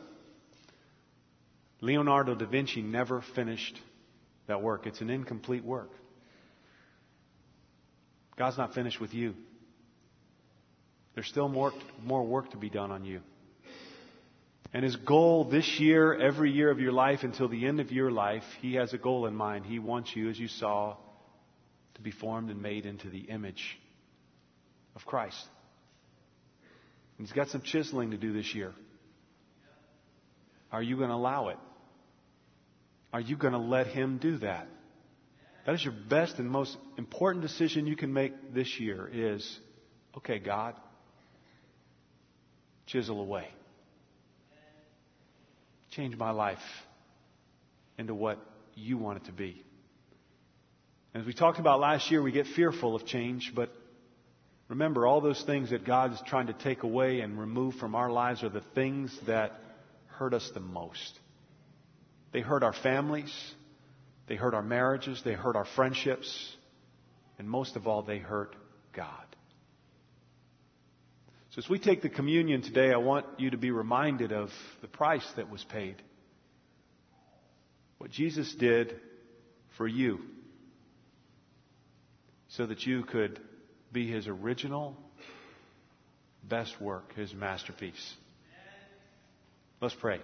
Leonardo 1.80 2.36
da 2.36 2.46
Vinci 2.46 2.80
never 2.80 3.24
finished 3.34 3.76
that 4.46 4.62
work. 4.62 4.86
It's 4.86 5.00
an 5.00 5.10
incomplete 5.10 5.64
work. 5.64 5.90
God's 8.38 8.56
not 8.56 8.72
finished 8.72 9.00
with 9.00 9.12
you. 9.12 9.34
There's 11.16 11.26
still 11.26 11.48
more, 11.48 11.72
more 12.04 12.22
work 12.22 12.50
to 12.50 12.58
be 12.58 12.68
done 12.68 12.92
on 12.92 13.04
you. 13.04 13.22
And 14.74 14.84
his 14.84 14.96
goal 14.96 15.44
this 15.44 15.80
year, 15.80 16.14
every 16.14 16.52
year 16.52 16.70
of 16.70 16.78
your 16.78 16.92
life 16.92 17.20
until 17.22 17.48
the 17.48 17.66
end 17.66 17.80
of 17.80 17.90
your 17.90 18.10
life, 18.10 18.44
he 18.60 18.74
has 18.74 18.92
a 18.92 18.98
goal 18.98 19.26
in 19.26 19.34
mind. 19.34 19.64
He 19.64 19.78
wants 19.78 20.14
you, 20.14 20.28
as 20.28 20.38
you 20.38 20.48
saw, 20.48 20.98
to 21.94 22.02
be 22.02 22.10
formed 22.10 22.50
and 22.50 22.60
made 22.60 22.84
into 22.84 23.08
the 23.08 23.20
image 23.20 23.78
of 24.94 25.06
Christ. 25.06 25.42
And 27.16 27.26
he's 27.26 27.34
got 27.34 27.48
some 27.48 27.62
chiseling 27.62 28.10
to 28.10 28.18
do 28.18 28.34
this 28.34 28.54
year. 28.54 28.74
Are 30.70 30.82
you 30.82 30.98
going 30.98 31.08
to 31.08 31.14
allow 31.14 31.48
it? 31.48 31.56
Are 33.10 33.20
you 33.20 33.38
going 33.38 33.54
to 33.54 33.58
let 33.58 33.86
him 33.86 34.18
do 34.18 34.36
that? 34.38 34.68
That 35.64 35.76
is 35.76 35.82
your 35.82 35.94
best 36.10 36.38
and 36.38 36.50
most 36.50 36.76
important 36.98 37.40
decision 37.40 37.86
you 37.86 37.96
can 37.96 38.12
make 38.12 38.52
this 38.52 38.78
year 38.78 39.08
is, 39.10 39.58
okay, 40.18 40.38
God, 40.38 40.74
chisel 42.86 43.20
away. 43.20 43.48
Change 45.90 46.16
my 46.16 46.30
life 46.30 46.58
into 47.98 48.14
what 48.14 48.38
you 48.74 48.98
want 48.98 49.18
it 49.22 49.26
to 49.26 49.32
be. 49.32 49.62
As 51.14 51.24
we 51.24 51.32
talked 51.32 51.58
about 51.58 51.80
last 51.80 52.10
year, 52.10 52.20
we 52.20 52.30
get 52.30 52.46
fearful 52.46 52.94
of 52.94 53.06
change, 53.06 53.52
but 53.54 53.70
remember, 54.68 55.06
all 55.06 55.22
those 55.22 55.42
things 55.44 55.70
that 55.70 55.86
God 55.86 56.12
is 56.12 56.20
trying 56.26 56.48
to 56.48 56.52
take 56.52 56.82
away 56.82 57.20
and 57.20 57.38
remove 57.38 57.76
from 57.76 57.94
our 57.94 58.10
lives 58.10 58.42
are 58.42 58.50
the 58.50 58.62
things 58.74 59.16
that 59.26 59.52
hurt 60.08 60.34
us 60.34 60.50
the 60.52 60.60
most. 60.60 61.18
They 62.32 62.40
hurt 62.40 62.62
our 62.62 62.74
families, 62.74 63.32
they 64.28 64.36
hurt 64.36 64.52
our 64.52 64.62
marriages, 64.62 65.22
they 65.24 65.32
hurt 65.32 65.56
our 65.56 65.64
friendships, 65.64 66.56
and 67.38 67.48
most 67.48 67.76
of 67.76 67.86
all, 67.86 68.02
they 68.02 68.18
hurt 68.18 68.54
God. 68.94 69.25
So 71.56 71.62
as 71.62 71.70
we 71.70 71.78
take 71.78 72.02
the 72.02 72.10
communion 72.10 72.60
today, 72.60 72.92
I 72.92 72.98
want 72.98 73.24
you 73.38 73.48
to 73.48 73.56
be 73.56 73.70
reminded 73.70 74.30
of 74.30 74.50
the 74.82 74.88
price 74.88 75.26
that 75.36 75.50
was 75.50 75.64
paid. 75.64 75.96
What 77.96 78.10
Jesus 78.10 78.54
did 78.54 78.94
for 79.78 79.88
you 79.88 80.20
so 82.48 82.66
that 82.66 82.84
you 82.84 83.04
could 83.04 83.40
be 83.90 84.06
his 84.06 84.28
original 84.28 84.98
best 86.44 86.78
work, 86.78 87.14
his 87.14 87.32
masterpiece. 87.32 88.14
Let's 89.80 89.94
pray. 89.94 90.20